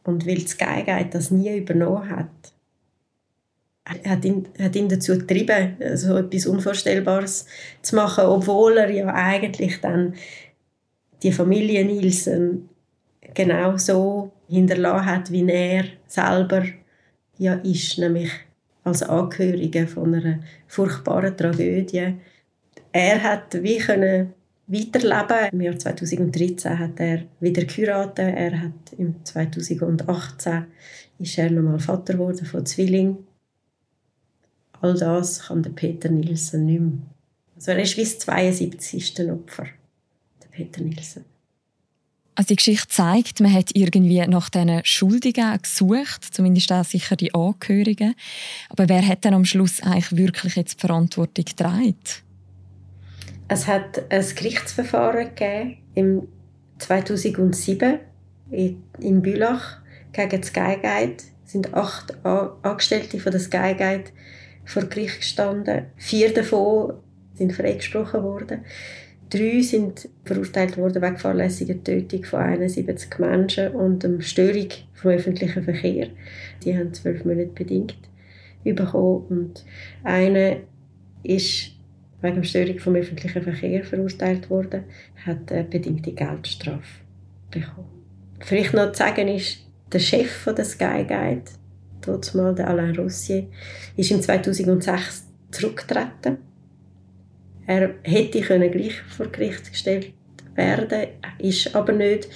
Und 0.03 0.27
weil 0.27 0.41
das 0.41 0.57
Geige 0.57 1.09
das 1.11 1.31
nie 1.31 1.57
übernommen 1.57 2.09
hat, 2.09 2.27
hat 4.05 4.25
ihn, 4.25 4.47
hat 4.59 4.75
ihn 4.75 4.89
dazu 4.89 5.17
getrieben, 5.17 5.75
so 5.95 6.17
etwas 6.17 6.45
Unvorstellbares 6.45 7.45
zu 7.81 7.95
machen, 7.95 8.25
obwohl 8.25 8.77
er 8.77 8.89
ja 8.89 9.13
eigentlich 9.13 9.81
dann 9.81 10.15
die 11.21 11.31
Familie 11.31 11.85
Nielsen 11.85 12.69
genau 13.33 13.77
so 13.77 14.31
hinterlassen 14.47 15.05
hat, 15.05 15.31
wie 15.31 15.49
er 15.49 15.85
selber 16.07 16.63
ja 17.37 17.55
ist, 17.55 17.97
nämlich 17.97 18.31
als 18.83 19.03
Angehörige 19.03 19.87
von 19.87 20.13
einer 20.13 20.39
furchtbaren 20.67 21.35
Tragödie. 21.35 22.15
Er 22.91 23.23
hat 23.23 23.61
wie 23.63 23.77
können 23.77 24.33
weiterleben. 24.67 25.49
Im 25.51 25.61
Jahr 25.61 25.77
2013 25.77 26.79
hat 26.79 26.99
er 26.99 27.23
wieder 27.39 27.65
geheiratet. 27.65 28.19
Er 28.19 28.61
hat 28.61 28.93
im 28.97 29.23
2018 29.23 30.65
ist 31.19 31.37
er 31.37 31.51
nochmal 31.51 31.79
Vater 31.79 32.13
geworden 32.13 32.45
von 32.45 32.65
Zwillingen. 32.65 33.17
All 34.81 34.95
das 34.95 35.47
kann 35.47 35.63
der 35.63 35.69
Peter 35.69 36.09
Nielsen 36.09 36.65
nicht 36.65 36.81
mehr. 36.81 36.91
Also 37.55 37.71
er 37.71 37.81
ist 37.81 37.95
wie 37.95 38.03
das 38.03 38.19
72. 38.19 39.31
Opfer, 39.31 39.67
der 40.41 40.47
Peter 40.51 40.81
Nielsen. 40.81 41.23
Also 42.35 42.47
die 42.47 42.55
Geschichte 42.55 42.87
zeigt, 42.87 43.39
man 43.39 43.53
hat 43.53 43.69
irgendwie 43.75 44.25
nach 44.25 44.49
diesen 44.49 44.83
Schuldigen 44.83 45.61
gesucht, 45.61 46.33
zumindest 46.33 46.71
auch 46.71 46.83
sicher 46.83 47.15
die 47.15 47.33
Angehörigen. 47.33 48.15
Aber 48.69 48.89
wer 48.89 49.05
hat 49.07 49.23
dann 49.23 49.35
am 49.35 49.45
Schluss 49.45 49.81
eigentlich 49.81 50.17
wirklich 50.17 50.55
jetzt 50.55 50.77
die 50.77 50.87
Verantwortung 50.87 51.45
getragen? 51.45 51.95
Es 53.53 53.67
hat 53.67 54.01
ein 54.09 54.25
Gerichtsverfahren 54.35 55.27
gegeben 55.35 55.77
im 55.93 56.27
2007 56.79 57.99
in 58.49 59.21
Bülach 59.21 59.77
gegen 60.11 60.41
das 60.41 60.49
Skyguide. 60.49 61.17
Es 61.45 61.51
sind 61.51 61.71
acht 61.75 62.25
Angestellte 62.25 63.19
von 63.19 63.31
der 63.31 63.39
Skyguide 63.39 64.05
vor 64.65 64.85
Gericht 64.85 65.19
gestanden. 65.19 65.85
Vier 65.97 66.33
davon 66.33 66.93
sind 67.35 67.53
freigesprochen 67.53 68.23
worden. 68.23 68.65
Drei 69.29 69.61
sind 69.61 70.09
verurteilt 70.25 70.75
worden 70.77 71.03
wegen 71.03 71.17
fahrlässiger 71.17 71.83
Tötung 71.83 72.23
von 72.23 72.39
71 72.39 73.19
Menschen 73.19 73.75
und 73.75 74.03
um 74.03 74.19
Störung 74.21 74.69
vom 74.95 75.11
öffentlichen 75.11 75.63
Verkehr. 75.63 76.07
Die 76.63 76.75
haben 76.75 76.91
zwölf 76.95 77.23
Monate 77.23 77.51
bedingt 77.53 77.97
bekommen. 78.63 79.27
Und 79.29 79.63
einer 80.03 80.55
ist 81.21 81.72
wegen 82.23 82.43
Störung 82.43 82.79
vom 82.79 82.95
öffentlichen 82.95 83.43
Verkehr 83.43 83.83
verurteilt 83.83 84.49
worden, 84.49 84.85
hat 85.25 85.51
eine 85.51 85.63
bedingte 85.63 86.13
Geldstrafe 86.13 87.03
bekommen. 87.51 87.89
Vielleicht 88.39 88.73
noch 88.73 88.91
zu 88.91 88.99
sagen 88.99 89.27
ist, 89.27 89.59
der 89.91 89.99
Chef 89.99 90.31
von 90.31 90.55
der 90.55 90.65
Sky 90.65 91.05
Guide, 91.07 91.43
mal 92.33 92.55
der 92.55 92.69
Alain 92.69 92.95
Rossier, 92.95 93.47
ist 93.95 94.11
im 94.11 94.21
2006 94.21 95.27
zurückgetreten 95.51 96.37
er 97.65 97.95
hätte 98.03 98.41
können 98.41 98.71
gleich 98.71 99.01
vor 99.01 99.27
Gericht 99.27 99.71
gestellt 99.71 100.13
werden, 100.55 101.07
ist 101.39 101.75
aber 101.75 101.93
nicht, 101.93 102.27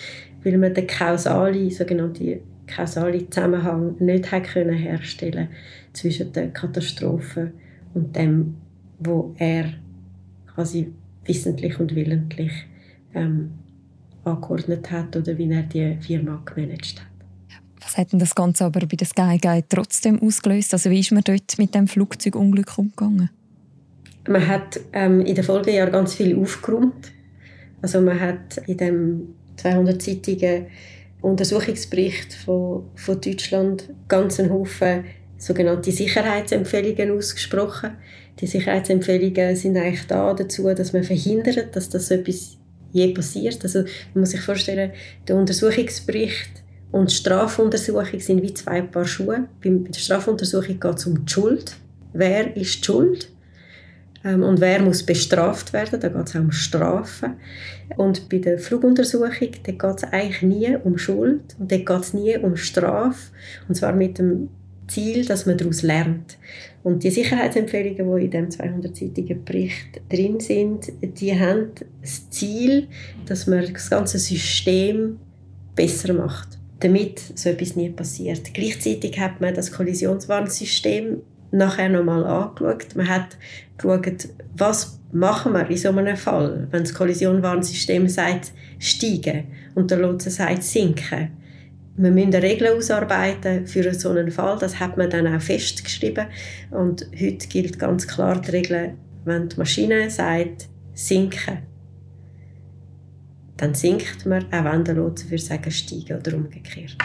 weil 0.43 0.57
man 0.57 0.73
den 0.73 0.87
kausalen, 0.87 1.69
sogenannten 1.69 2.39
kausalen 2.65 3.29
Zusammenhang 3.29 3.95
nicht 3.99 4.31
herstellen 4.31 5.49
zwischen 5.93 6.31
der 6.31 6.49
Katastrophe 6.49 7.51
und 7.93 8.15
dem, 8.15 8.55
wo 8.99 9.35
er 9.37 9.73
quasi 10.53 10.91
wissentlich 11.25 11.79
und 11.79 11.93
willentlich 11.95 12.51
ähm, 13.13 13.51
angeordnet 14.23 14.89
hat 14.91 15.15
oder 15.15 15.37
wie 15.37 15.51
er 15.51 15.63
die 15.63 15.97
Firma 16.01 16.41
gemanagt 16.45 17.01
hat. 17.01 17.07
Was 17.81 17.97
hat 17.97 18.11
denn 18.11 18.19
das 18.19 18.35
Ganze 18.35 18.65
aber 18.65 18.81
bei 18.81 18.95
der 18.97 19.07
Sky 19.07 19.37
Guide 19.41 19.67
trotzdem 19.69 20.21
ausgelöst? 20.21 20.73
Also 20.73 20.89
wie 20.89 20.99
ist 20.99 21.11
man 21.11 21.23
dort 21.23 21.57
mit 21.57 21.73
dem 21.73 21.87
Flugzeugunglück 21.87 22.77
umgegangen? 22.77 23.29
Man 24.27 24.45
hat 24.45 24.79
ähm, 24.91 25.21
in 25.21 25.35
den 25.35 25.43
Folgejahren 25.43 25.93
ganz 25.93 26.15
viel 26.15 26.37
aufgeräumt. 26.37 27.13
Also 27.81 28.01
man 28.01 28.19
hat 28.19 28.57
in 28.67 28.77
dem 28.77 29.35
200-seitigen 29.57 30.65
Untersuchungsbericht 31.21 32.33
von, 32.33 32.83
von 32.95 33.21
Deutschland 33.21 33.89
ganz 34.07 34.39
einen 34.39 34.51
Haufen 34.51 35.05
sogenannte 35.37 35.91
Sicherheitsempfehlungen 35.91 37.17
ausgesprochen. 37.17 37.91
Die 38.39 38.47
Sicherheitsempfehlungen 38.47 39.55
sind 39.55 39.77
eigentlich 39.77 40.07
da 40.07 40.33
dazu, 40.33 40.63
dass 40.73 40.93
man 40.93 41.03
verhindert, 41.03 41.75
dass 41.75 41.89
das 41.89 42.07
so 42.07 42.15
etwas 42.15 42.57
je 42.91 43.13
passiert. 43.13 43.63
Also 43.63 43.79
man 44.13 44.21
muss 44.21 44.31
sich 44.31 44.41
vorstellen, 44.41 44.91
der 45.27 45.35
Untersuchungsbericht 45.35 46.63
und 46.91 47.11
die 47.11 47.15
Strafuntersuchung 47.15 48.19
sind 48.19 48.41
wie 48.41 48.53
zwei 48.53 48.81
Paar 48.81 49.05
Schuhe. 49.05 49.47
Bei 49.63 49.69
der 49.69 49.99
Strafuntersuchung 49.99 50.79
geht 50.79 50.95
es 50.95 51.05
um 51.05 51.25
die 51.25 51.31
Schuld. 51.31 51.75
Wer 52.13 52.55
ist 52.55 52.79
die 52.79 52.85
Schuld? 52.85 53.29
Ähm, 54.23 54.43
und 54.43 54.59
wer 54.59 54.81
muss 54.81 55.03
bestraft 55.03 55.73
werden, 55.73 55.99
da 55.99 56.09
geht 56.09 56.27
es 56.27 56.35
auch 56.35 56.39
um 56.39 56.51
Strafen. 56.51 57.33
Und 57.95 58.29
bei 58.29 58.39
der 58.39 58.59
Fluguntersuchung 58.59 59.29
geht 59.29 59.83
es 59.83 60.03
eigentlich 60.03 60.41
nie 60.41 60.75
um 60.83 60.97
Schuld 60.97 61.55
und 61.59 61.71
dort 61.71 61.85
geht 61.85 62.01
es 62.01 62.13
nie 62.13 62.37
um 62.37 62.55
Strafe. 62.57 63.31
Und 63.67 63.75
zwar 63.75 63.93
mit 63.93 64.17
dem 64.19 64.49
Ziel, 64.87 65.25
dass 65.25 65.45
man 65.45 65.57
daraus 65.57 65.81
lernt. 65.81 66.37
Und 66.83 67.03
die 67.03 67.11
Sicherheitsempfehlungen, 67.11 68.17
die 68.17 68.25
in 68.25 68.31
dem 68.31 68.49
200-seitigen 68.49 69.43
Bericht 69.43 70.01
drin 70.09 70.39
sind, 70.39 70.91
die 71.01 71.37
haben 71.37 71.71
das 72.01 72.29
Ziel, 72.29 72.87
dass 73.25 73.47
man 73.47 73.71
das 73.73 73.89
ganze 73.89 74.19
System 74.19 75.19
besser 75.75 76.13
macht, 76.13 76.57
damit 76.79 77.19
so 77.35 77.49
etwas 77.49 77.75
nie 77.75 77.89
passiert. 77.89 78.53
Gleichzeitig 78.53 79.19
hat 79.19 79.41
man 79.41 79.53
das 79.53 79.71
Kollisionswarnsystem 79.71 81.21
nachher 81.51 81.89
nochmal 81.89 82.25
angeschaut. 82.25 82.95
Man 82.95 83.09
hat 83.09 83.37
geschaut, 83.77 84.29
was 84.55 84.99
machen 85.11 85.53
wir 85.53 85.69
in 85.69 85.77
so 85.77 85.89
einem 85.89 86.17
Fall, 86.17 86.67
wenn 86.71 86.83
das 86.83 86.93
Kollisionwarnsystem 86.93 88.07
sagt, 88.07 88.51
steigen 88.79 89.45
und 89.75 89.91
der 89.91 89.99
Lotse 89.99 90.29
sagt, 90.29 90.63
sinken. 90.63 91.29
Wir 91.99 92.11
müssen 92.11 92.33
eine 92.33 92.43
Regel 92.43 92.67
ausarbeiten 92.67 93.65
für 93.65 93.91
so 93.95 94.11
einen 94.11 94.31
Fall. 94.31 94.59
Das 94.59 94.79
hat 94.79 94.97
man 94.97 95.09
dann 95.09 95.27
auch 95.27 95.41
festgeschrieben. 95.41 96.27
Und 96.69 97.07
heute 97.19 97.47
gilt 97.47 97.79
ganz 97.79 98.07
klar 98.07 98.39
die 98.39 98.51
Regel, 98.51 98.93
wenn 99.25 99.49
die 99.49 99.57
Maschine 99.57 100.09
sagt, 100.11 100.69
sinken, 100.93 101.59
dann 103.57 103.73
sinkt 103.73 104.25
man, 104.27 104.45
auch 104.53 104.63
wenn 104.63 104.83
der 104.83 104.93
Lotse 104.93 105.25
würde 105.25 105.43
sagen, 105.43 105.71
steigen 105.71 106.19
oder 106.19 106.35
umgekehrt. 106.35 106.95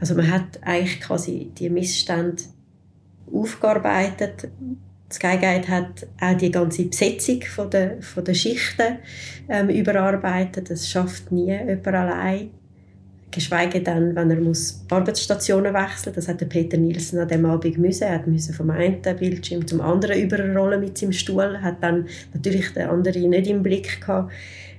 Also 0.00 0.14
man 0.14 0.30
hat 0.30 0.58
eigentlich 0.62 1.00
quasi 1.00 1.52
die 1.56 1.70
Missstände 1.70 2.42
aufgearbeitet. 3.32 4.48
Sky 5.12 5.38
Guide 5.38 5.68
hat 5.68 6.06
auch 6.20 6.36
die 6.36 6.50
ganze 6.50 6.84
Besetzung 6.84 7.42
von 7.42 7.70
der, 7.70 8.02
von 8.02 8.24
der 8.24 8.34
Schichten 8.34 8.98
ähm, 9.48 9.68
überarbeitet. 9.68 10.70
Das 10.70 10.88
schafft 10.88 11.30
nie 11.30 11.46
jemand 11.46 11.86
allein. 11.86 12.50
Geschweige 13.30 13.80
denn, 13.80 14.16
wenn 14.16 14.30
er 14.30 14.40
muss 14.40 14.84
Arbeitsstationen 14.90 15.72
wechseln 15.72 16.14
Das 16.14 16.26
hat 16.26 16.48
Peter 16.48 16.76
Nielsen 16.76 17.18
an 17.18 17.28
dem 17.28 17.44
Abend 17.44 17.78
müssen. 17.78 18.04
Er 18.04 18.26
musste 18.26 18.52
vom 18.52 18.70
einen 18.70 19.00
Bildschirm 19.00 19.66
zum 19.66 19.80
anderen 19.80 20.20
überrollen 20.20 20.80
mit 20.80 20.98
seinem 20.98 21.12
Stuhl. 21.12 21.60
Hat 21.60 21.82
dann 21.82 22.06
natürlich 22.34 22.72
den 22.72 22.88
anderen 22.88 23.30
nicht 23.30 23.46
im 23.46 23.62
Blick 23.62 24.00
gehabt. 24.00 24.32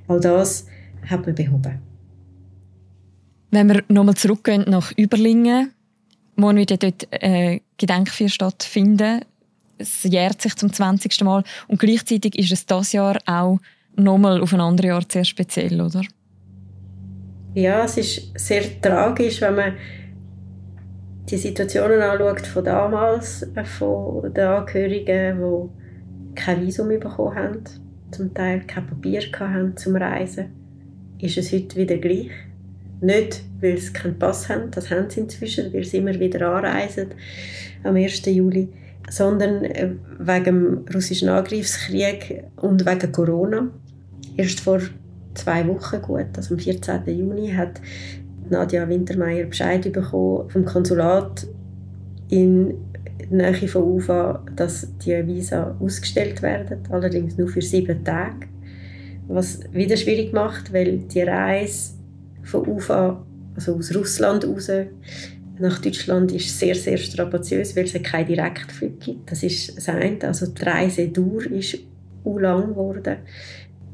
All 0.08 0.20
das 0.20 0.66
hat 1.10 1.26
man 1.26 1.36
behoben. 1.36 1.80
Wenn 3.52 3.68
wir 3.68 3.84
nochmal 3.88 4.16
zurückgehen 4.16 4.66
nach 4.68 4.92
Überlingen, 4.98 5.74
morgen 6.36 6.58
wird 6.58 6.84
dort 6.84 7.08
äh, 7.12 7.60
Gedenkfeier 7.78 8.30
stattfinden. 8.30 9.22
Es 9.78 10.04
jährt 10.04 10.42
sich 10.42 10.56
zum 10.56 10.72
20. 10.72 11.22
Mal 11.22 11.44
und 11.68 11.80
gleichzeitig 11.80 12.38
ist 12.38 12.52
es 12.52 12.66
das 12.66 12.92
Jahr 12.92 13.18
auch 13.26 13.60
nochmal 13.96 14.42
auf 14.42 14.54
ein 14.54 14.62
anderes 14.62 14.88
Jahr 14.88 15.04
sehr 15.10 15.26
speziell, 15.26 15.82
oder? 15.82 16.02
Ja, 17.54 17.84
es 17.84 17.98
ist 17.98 18.32
sehr 18.40 18.64
tragisch, 18.82 19.42
wenn 19.42 19.56
man 19.56 19.74
die 21.30 21.36
Situationen 21.36 22.02
anschaut 22.02 22.48
von 22.48 22.64
damals, 22.64 23.44
äh, 23.56 23.66
von 23.66 24.34
den 24.34 24.46
Angehörigen, 24.46 25.38
die 25.38 26.36
kein 26.36 26.66
Visum 26.66 26.88
bekommen 26.88 27.36
haben, 27.36 27.64
zum 28.12 28.34
Teil 28.34 28.62
kein 28.68 28.88
Papier 28.88 29.22
hatten 29.38 29.76
zum 29.76 29.98
Reisen, 29.98 30.46
ist 31.20 31.38
es 31.38 31.52
heute 31.52 31.76
wieder 31.76 31.98
gleich. 31.98 32.32
Nicht, 33.02 33.44
weil 33.60 33.78
sie 33.78 33.92
keinen 33.92 34.18
Pass 34.18 34.48
haben, 34.48 34.72
das 34.72 34.90
haben 34.90 35.10
sie 35.10 35.20
inzwischen, 35.20 35.74
weil 35.74 35.84
sie 35.84 35.98
immer 35.98 36.18
wieder 36.18 36.54
anreisen 36.54 37.08
am 37.84 37.98
1. 37.98 38.26
Juli, 38.28 38.70
sondern 39.10 39.66
äh, 39.66 39.90
wegen 40.20 40.46
dem 40.46 40.86
russischen 40.94 41.28
Angriffskrieg 41.28 42.46
und 42.56 42.86
wegen 42.86 43.12
Corona. 43.12 43.72
Erst 44.38 44.62
vor 44.62 44.80
zwei 45.34 45.68
Wochen 45.68 46.02
gut, 46.02 46.28
also 46.36 46.56
am 46.56 46.60
14. 46.60 47.02
Juni, 47.08 47.52
hat 47.52 47.82
Nadja 48.50 48.88
Wintermeyer 48.88 49.46
Bescheid 49.46 49.92
bekommen 49.92 50.50
vom 50.50 50.66
Konsulat 50.66 51.48
in 52.30 52.74
der 53.30 53.52
Nähe 53.52 53.68
von 53.68 53.84
Ufa, 53.84 54.44
dass 54.56 54.88
die 54.98 55.26
Visa 55.26 55.76
ausgestellt 55.80 56.42
werden, 56.42 56.80
allerdings 56.90 57.38
nur 57.38 57.48
für 57.48 57.62
sieben 57.62 58.04
Tage. 58.04 58.48
Was 59.28 59.62
wieder 59.72 59.96
schwierig 59.96 60.34
macht, 60.34 60.74
weil 60.74 60.98
die 61.00 61.22
Reise 61.22 61.94
von 62.44 62.68
Ufa, 62.68 63.24
also 63.56 63.76
aus 63.76 63.96
Russland 63.96 64.46
raus, 64.46 64.70
nach 65.60 65.80
Deutschland 65.80 66.32
ist 66.32 66.58
sehr, 66.58 66.76
sehr 66.76 66.98
strapaziös, 66.98 67.76
weil 67.76 67.86
es 67.86 67.94
keine 68.02 68.26
Direktflüge 68.26 68.96
gibt. 68.96 69.32
Das 69.32 69.44
ist 69.44 69.78
das 69.78 69.90
eine. 69.90 70.18
Also 70.24 70.48
die 70.48 70.64
Reisedauer 70.64 71.46
ist 71.52 71.78
u 72.26 72.40
lang 72.40 72.70
geworden. 72.70 73.18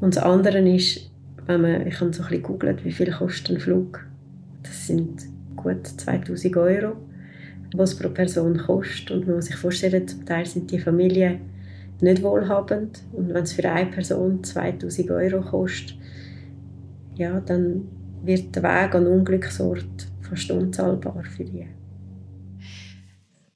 Und 0.00 0.16
das 0.16 0.22
andere 0.22 0.60
ist, 0.60 1.10
wenn 1.48 1.62
man, 1.62 1.86
ich 1.86 1.98
habe 2.00 2.12
so 2.12 2.22
ein 2.22 2.28
bisschen 2.28 2.42
gegoogelt, 2.42 2.84
wie 2.84 2.92
viel 2.92 3.10
kostet 3.10 3.56
ein 3.56 3.60
Flug. 3.60 4.06
Das 4.62 4.86
sind 4.86 5.22
gut 5.56 5.86
2000 5.86 6.56
Euro, 6.58 6.96
was 7.74 7.96
pro 7.96 8.10
Person 8.10 8.58
kostet. 8.58 9.10
Und 9.10 9.26
man 9.26 9.36
muss 9.36 9.46
sich 9.46 9.56
vorstellen, 9.56 10.06
zum 10.06 10.26
Teil 10.26 10.44
sind 10.44 10.70
die 10.70 10.78
Familien 10.78 11.40
nicht 12.02 12.22
wohlhabend. 12.22 13.02
Und 13.12 13.32
wenn 13.32 13.44
es 13.44 13.54
für 13.54 13.68
eine 13.68 13.90
Person 13.90 14.44
2000 14.44 15.10
Euro 15.10 15.40
kostet, 15.40 15.96
ja, 17.16 17.40
dann 17.40 17.88
wird 18.22 18.54
der 18.54 18.62
Weg 18.62 18.94
an 18.94 19.06
Unglücksort 19.06 20.06
fast 20.20 20.50
unzahlbar 20.50 21.24
für 21.24 21.44
die. 21.44 21.66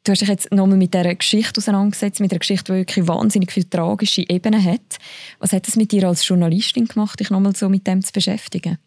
Du 0.04 0.10
hast 0.10 0.20
dich 0.20 0.28
jetzt 0.28 0.52
nochmal 0.52 0.76
mit 0.76 0.94
dieser 0.94 1.14
Geschichte 1.14 1.58
auseinandergesetzt, 1.58 2.18
mit 2.18 2.32
einer 2.32 2.40
Geschichte, 2.40 2.72
die 2.72 2.78
wirklich 2.80 3.06
wahnsinnig 3.06 3.52
viele 3.52 3.70
tragische 3.70 4.24
Ebenen 4.28 4.64
hat. 4.64 4.98
Was 5.38 5.52
hat 5.52 5.68
es 5.68 5.76
mit 5.76 5.92
dir 5.92 6.08
als 6.08 6.26
Journalistin 6.26 6.86
gemacht, 6.86 7.20
dich 7.20 7.30
nochmal 7.30 7.54
so 7.54 7.68
mit 7.68 7.86
dem 7.86 8.02
zu 8.02 8.12
beschäftigen? 8.12 8.78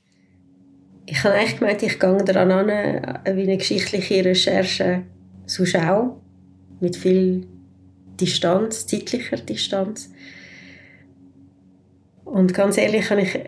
Ich 1.05 1.23
habe 1.23 1.35
eigentlich 1.35 1.59
gemeint, 1.59 1.83
ich 1.83 1.99
gehe 1.99 2.17
daran 2.17 2.51
an, 2.51 2.67
wie 2.67 3.43
eine 3.43 3.57
geschichtliche 3.57 4.25
Recherche 4.25 5.03
zur 5.45 5.65
Schau, 5.65 6.21
mit 6.81 6.97
viel 6.97 7.47
Distanz, 8.19 8.85
zeitlicher 8.85 9.37
Distanz. 9.37 10.11
Und 12.25 12.53
ganz 12.53 12.77
ehrlich 12.77 13.09
habe 13.09 13.21
ich 13.21 13.39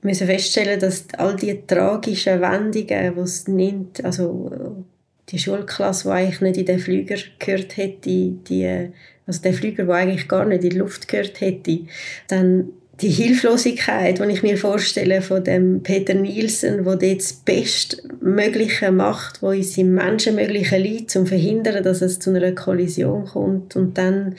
müssen 0.00 0.26
feststellen, 0.26 0.78
dass 0.78 1.06
all 1.16 1.34
die 1.36 1.66
tragischen 1.66 2.40
Wendungen, 2.40 3.14
die 3.14 3.20
es 3.20 3.48
nimmt, 3.48 4.04
also 4.04 4.83
die 5.30 5.38
Schulklasse, 5.38 6.08
die 6.08 6.14
eigentlich 6.14 6.40
nicht 6.40 6.56
in 6.58 6.66
den 6.66 6.78
Flüger 6.78 7.16
gehört 7.38 7.76
hätte, 7.76 8.30
die, 8.48 8.90
also 9.26 9.42
der 9.42 9.54
Flüger, 9.54 9.84
der 9.84 9.94
eigentlich 9.94 10.28
gar 10.28 10.44
nicht 10.44 10.64
in 10.64 10.70
die 10.70 10.78
Luft 10.78 11.08
gehört 11.08 11.40
hätte, 11.40 11.80
dann 12.28 12.68
die 13.00 13.08
Hilflosigkeit, 13.08 14.20
die 14.20 14.32
ich 14.32 14.42
mir 14.42 14.56
vorstelle 14.56 15.20
von 15.20 15.42
dem 15.42 15.82
Peter 15.82 16.14
Nielsen, 16.14 16.84
der 16.84 16.96
dort 16.96 17.02
das 17.02 17.32
Bestmögliche 17.32 18.92
macht, 18.92 19.42
wo 19.42 19.48
uns 19.48 19.76
im 19.78 19.94
Menschenmöglichen 19.94 20.80
liegt, 20.80 21.16
um 21.16 21.24
zu 21.24 21.26
verhindern, 21.26 21.82
dass 21.82 22.02
es 22.02 22.20
zu 22.20 22.30
einer 22.30 22.52
Kollision 22.52 23.24
kommt. 23.24 23.74
Und 23.74 23.98
dann 23.98 24.36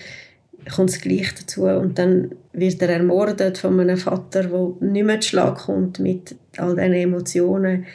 kommt 0.73 0.89
es 0.89 1.01
gleich 1.01 1.33
dazu. 1.35 1.63
Und 1.63 1.99
dann 1.99 2.31
wird 2.53 2.81
er 2.81 2.89
ermordet 2.89 3.57
von 3.57 3.79
einem 3.79 3.97
Vater, 3.97 4.43
der 4.43 4.71
nicht 4.79 5.05
mehr 5.05 5.19
zu 5.19 5.29
Schlag 5.29 5.57
kommt 5.57 5.99
mit 5.99 6.35
all 6.57 6.75
diesen 6.75 6.93
Emotionen 6.93 7.85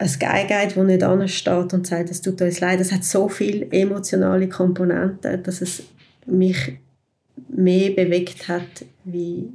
ein 0.00 0.18
Geigeit, 0.18 0.76
das 0.76 0.84
nicht 0.84 1.02
ansteht 1.02 1.74
und 1.74 1.86
sagt, 1.86 2.10
es 2.10 2.22
tut 2.22 2.40
uns 2.40 2.60
leid. 2.60 2.80
Es 2.80 2.90
hat 2.90 3.04
so 3.04 3.28
viele 3.28 3.70
emotionale 3.70 4.48
Komponenten, 4.48 5.42
dass 5.42 5.60
es 5.60 5.82
mich 6.24 6.78
mehr 7.48 7.90
bewegt 7.90 8.48
hat 8.48 8.86
wie 9.04 9.50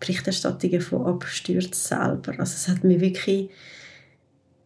Berichterstattungen 0.00 0.80
von 0.80 1.06
Abstürzen 1.06 1.72
selber. 1.72 2.32
Also 2.38 2.54
es 2.56 2.68
hat 2.68 2.82
mich 2.82 3.00
wirklich 3.00 3.50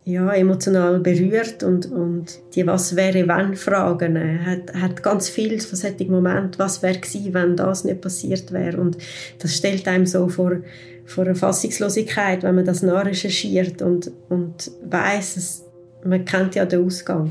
ja, 0.04 0.32
emotional 0.32 1.00
berührt 1.00 1.62
und, 1.62 1.90
und 1.90 2.40
die 2.54 2.66
«Was 2.66 2.94
wäre, 2.94 3.26
wenn?» 3.26 3.56
Fragen 3.56 4.16
äh, 4.16 4.38
hat, 4.44 4.74
hat 4.74 5.02
ganz 5.02 5.28
viel 5.28 5.58
von 5.60 5.76
solchen 5.76 6.10
Momenten, 6.10 6.58
was 6.58 6.82
wäre 6.82 6.98
gewesen, 6.98 7.32
wenn 7.32 7.56
das 7.56 7.84
nicht 7.84 8.02
passiert 8.02 8.52
wäre 8.52 8.78
und 8.78 8.98
das 9.38 9.56
stellt 9.56 9.88
einem 9.88 10.06
so 10.06 10.28
vor 10.28 10.58
vor 11.04 11.24
einer 11.24 11.34
Fassungslosigkeit, 11.34 12.42
wenn 12.42 12.54
man 12.54 12.64
das 12.64 12.82
nachrecherchiert 12.82 13.82
und, 13.82 14.10
und 14.28 14.70
weiß, 14.88 15.36
es, 15.36 15.64
man 16.04 16.24
kennt 16.24 16.54
ja 16.54 16.64
den 16.64 16.84
Ausgang 16.84 17.30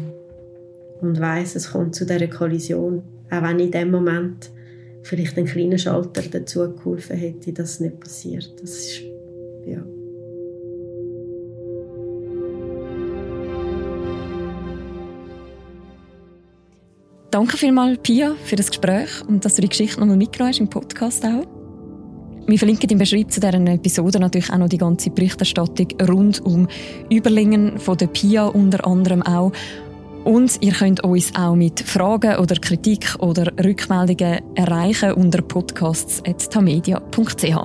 und 1.01 1.19
weiß, 1.19 1.55
es 1.55 1.71
kommt 1.71 1.95
zu 1.95 2.05
dieser 2.05 2.27
Kollision, 2.27 3.03
auch 3.29 3.41
wenn 3.41 3.59
in 3.59 3.71
dem 3.71 3.91
Moment 3.91 4.51
vielleicht 5.01 5.37
ein 5.37 5.45
kleiner 5.45 5.77
Schalter 5.77 6.21
dazu 6.31 6.73
geholfen 6.75 7.17
hätte, 7.17 7.51
dass 7.51 7.71
es 7.71 7.79
nicht 7.81 7.99
passiert. 7.99 8.53
Das 8.61 8.71
ist, 8.71 9.01
ja. 9.65 9.83
Danke 17.33 17.57
vielmals, 17.57 17.97
Pia, 18.03 18.35
für 18.45 18.55
das 18.55 18.67
Gespräch 18.67 19.09
und 19.27 19.43
dass 19.43 19.55
du 19.55 19.63
die 19.63 19.69
Geschichte 19.69 19.99
nochmal 19.99 20.17
mitgenommen 20.17 20.51
hast 20.51 20.59
im 20.59 20.69
Podcast 20.69 21.25
auch. 21.25 21.47
Wir 22.45 22.59
verlinken 22.59 22.91
im 22.91 22.99
Beschreibung 22.99 23.31
zu 23.31 23.39
dieser 23.39 23.55
Episode 23.55 24.19
natürlich 24.19 24.51
auch 24.51 24.59
noch 24.59 24.69
die 24.69 24.77
ganze 24.77 25.09
Berichterstattung 25.09 25.87
rund 26.07 26.45
um 26.45 26.67
Überlingen 27.09 27.79
von 27.79 27.97
der 27.97 28.05
PIA 28.05 28.45
unter 28.45 28.85
anderem 28.85 29.23
auch. 29.23 29.51
Und 30.23 30.61
ihr 30.61 30.71
könnt 30.71 31.03
uns 31.03 31.35
auch 31.35 31.55
mit 31.55 31.81
Fragen 31.81 32.37
oder 32.37 32.55
Kritik 32.55 33.15
oder 33.19 33.51
Rückmeldungen 33.63 34.41
erreichen 34.55 35.13
unter 35.13 35.41
podcasts.tamedia.ch. 35.41 37.57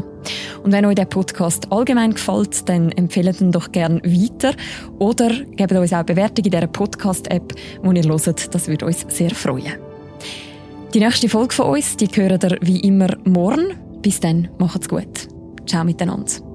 Und 0.65 0.73
wenn 0.73 0.85
euch 0.85 0.97
der 0.97 1.05
Podcast 1.05 1.71
allgemein 1.71 2.15
gefällt, 2.15 2.69
dann 2.69 2.91
empfehlt 2.93 3.41
ihn 3.41 3.53
doch 3.53 3.71
gerne 3.71 4.03
weiter 4.03 4.55
oder 4.99 5.31
gebt 5.57 5.73
uns 5.73 5.93
auch 5.93 6.03
Bewertungen 6.03 6.47
in 6.47 6.51
dieser 6.51 6.67
Podcast-App, 6.67 7.55
wo 7.83 7.93
ihr 7.93 8.03
hört. 8.03 8.55
Das 8.55 8.67
würde 8.67 8.87
uns 8.87 9.07
sehr 9.09 9.31
freuen. 9.31 9.75
Die 10.95 11.01
nächste 11.01 11.29
Folge 11.29 11.55
von 11.55 11.67
uns, 11.67 11.97
die 11.97 12.09
hören 12.09 12.41
ihr 12.43 12.57
wie 12.61 12.81
immer 12.81 13.17
morgen. 13.25 13.75
Bis 14.03 14.21
dann, 14.21 14.49
macht's 14.59 14.89
gut. 14.89 15.29
Ciao 15.67 15.85
miteinander. 15.85 16.48